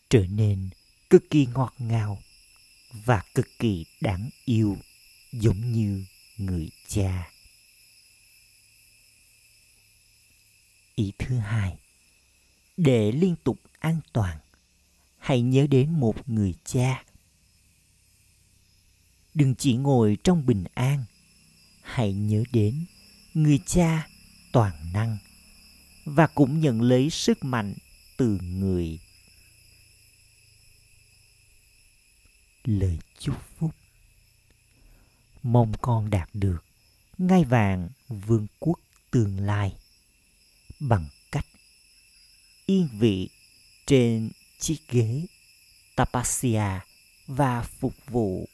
Trở 0.08 0.26
nên 0.26 0.70
cực 1.10 1.30
kỳ 1.30 1.46
ngọt 1.46 1.74
ngào 1.78 2.22
và 2.92 3.22
cực 3.34 3.46
kỳ 3.58 3.86
đáng 4.00 4.30
yêu 4.44 4.76
giống 5.32 5.72
như 5.72 6.04
người 6.36 6.70
cha. 6.88 7.30
Ý 10.94 11.12
thứ 11.18 11.38
hai, 11.38 11.76
để 12.76 13.12
liên 13.12 13.36
tục 13.44 13.58
an 13.78 14.00
toàn, 14.12 14.38
hãy 15.18 15.40
nhớ 15.40 15.66
đến 15.66 15.90
một 15.90 16.28
người 16.28 16.54
cha 16.64 17.04
đừng 19.34 19.54
chỉ 19.54 19.74
ngồi 19.74 20.18
trong 20.24 20.46
bình 20.46 20.64
an. 20.74 21.04
Hãy 21.82 22.12
nhớ 22.12 22.44
đến 22.52 22.84
người 23.34 23.60
cha 23.66 24.08
toàn 24.52 24.92
năng 24.92 25.18
và 26.04 26.26
cũng 26.26 26.60
nhận 26.60 26.82
lấy 26.82 27.10
sức 27.10 27.44
mạnh 27.44 27.74
từ 28.16 28.38
người. 28.42 28.98
Lời 32.64 32.98
chúc 33.18 33.36
phúc. 33.58 33.70
Mong 35.42 35.72
con 35.80 36.10
đạt 36.10 36.28
được 36.32 36.64
ngai 37.18 37.44
vàng 37.44 37.88
vương 38.08 38.46
quốc 38.58 38.80
tương 39.10 39.40
lai 39.40 39.72
bằng 40.80 41.08
cách 41.32 41.46
yên 42.66 42.88
vị 42.98 43.28
trên 43.86 44.30
chiếc 44.58 44.78
ghế 44.88 45.26
tapasia 45.96 46.80
và 47.26 47.62
phục 47.62 47.94
vụ 48.06 48.48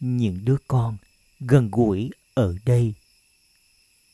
những 0.00 0.44
đứa 0.44 0.56
con 0.68 0.96
gần 1.40 1.68
gũi 1.72 2.10
ở 2.34 2.56
đây. 2.64 2.94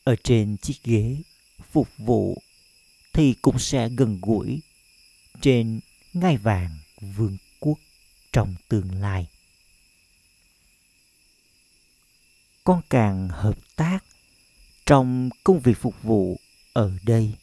Ở 0.04 0.16
trên 0.24 0.56
chiếc 0.56 0.82
ghế 0.84 1.16
phục 1.72 1.88
vụ 1.98 2.42
thì 3.12 3.34
cũng 3.42 3.58
sẽ 3.58 3.88
gần 3.88 4.18
gũi 4.22 4.60
trên 5.40 5.80
ngai 6.12 6.36
vàng 6.36 6.78
vương 7.00 7.36
quốc 7.60 7.78
trong 8.32 8.54
tương 8.68 9.00
lai. 9.00 9.26
Con 12.64 12.80
càng 12.90 13.28
hợp 13.28 13.58
tác 13.76 14.04
trong 14.86 15.30
công 15.44 15.60
việc 15.60 15.78
phục 15.78 16.02
vụ 16.02 16.40
ở 16.72 16.92
đây, 17.02 17.34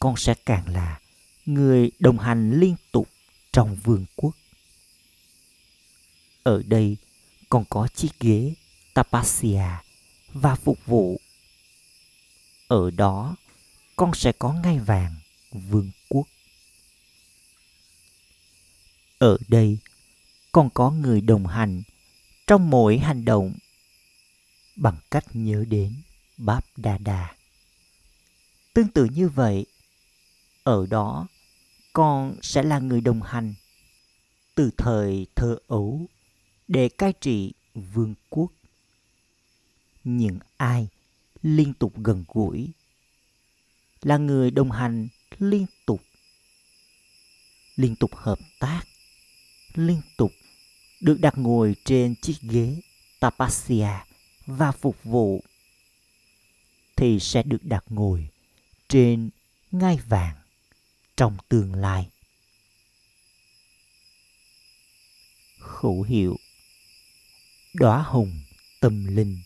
con 0.00 0.16
sẽ 0.16 0.34
càng 0.46 0.68
là 0.68 1.00
người 1.46 1.90
đồng 1.98 2.18
hành 2.18 2.60
liên 2.60 2.76
tục 2.92 3.08
trong 3.52 3.76
vương 3.84 4.04
quốc 4.16 4.34
ở 6.44 6.62
đây 6.66 6.96
còn 7.48 7.64
có 7.70 7.88
chiếc 7.94 8.20
ghế 8.20 8.54
tapasya 8.94 9.82
và 10.32 10.54
phục 10.54 10.86
vụ 10.86 11.20
ở 12.68 12.90
đó 12.90 13.36
con 13.96 14.14
sẽ 14.14 14.32
có 14.32 14.52
ngai 14.52 14.78
vàng 14.78 15.14
vương 15.52 15.90
quốc 16.08 16.26
ở 19.18 19.38
đây 19.48 19.78
con 20.52 20.70
có 20.74 20.90
người 20.90 21.20
đồng 21.20 21.46
hành 21.46 21.82
trong 22.46 22.70
mỗi 22.70 22.98
hành 22.98 23.24
động 23.24 23.54
bằng 24.76 24.96
cách 25.10 25.24
nhớ 25.32 25.64
đến 25.68 25.94
Báp 26.36 26.64
Đa 26.76 26.98
Đà. 26.98 27.34
Tương 28.74 28.88
tự 28.88 29.04
như 29.04 29.28
vậy, 29.28 29.66
ở 30.62 30.86
đó 30.86 31.26
con 31.92 32.36
sẽ 32.42 32.62
là 32.62 32.78
người 32.78 33.00
đồng 33.00 33.22
hành 33.22 33.54
từ 34.54 34.70
thời 34.76 35.26
thơ 35.34 35.58
ấu 35.68 36.06
để 36.68 36.88
cai 36.88 37.12
trị 37.12 37.52
vương 37.74 38.14
quốc. 38.30 38.52
Những 40.04 40.38
ai 40.56 40.88
liên 41.42 41.74
tục 41.74 41.92
gần 41.96 42.24
gũi 42.28 42.70
là 44.02 44.16
người 44.16 44.50
đồng 44.50 44.70
hành 44.70 45.08
liên 45.38 45.66
tục 45.86 46.00
liên 47.76 47.96
tục 47.96 48.10
hợp 48.14 48.38
tác, 48.60 48.82
liên 49.74 50.00
tục 50.16 50.32
được 51.00 51.20
đặt 51.20 51.38
ngồi 51.38 51.76
trên 51.84 52.14
chiếc 52.22 52.36
ghế 52.42 52.80
tapasya 53.20 54.06
và 54.46 54.72
phục 54.72 55.04
vụ, 55.04 55.42
thì 56.96 57.20
sẽ 57.20 57.42
được 57.42 57.64
đặt 57.64 57.84
ngồi 57.88 58.28
trên 58.88 59.30
ngai 59.72 59.98
vàng 60.08 60.36
trong 61.16 61.36
tương 61.48 61.74
lai 61.74 62.08
khẩu 65.58 66.02
hiệu 66.02 66.36
đóa 67.74 68.02
hồng 68.02 68.40
tâm 68.80 69.06
linh, 69.06 69.42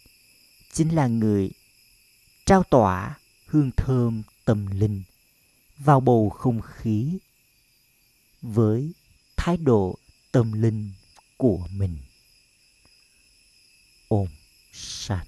chính 0.72 0.94
là 0.94 1.06
người 1.06 1.50
trao 2.46 2.62
tỏa 2.62 3.18
hương 3.46 3.70
thơm 3.76 4.22
tâm 4.44 4.66
linh 4.66 5.02
vào 5.78 6.00
bầu 6.00 6.30
không 6.30 6.60
khí 6.62 7.18
với 8.42 8.92
thái 9.36 9.56
độ 9.56 9.98
tâm 10.32 10.62
linh 10.62 10.92
của 11.36 11.68
mình. 11.70 11.98
Ôm 14.08 14.26
sạch 14.72 15.27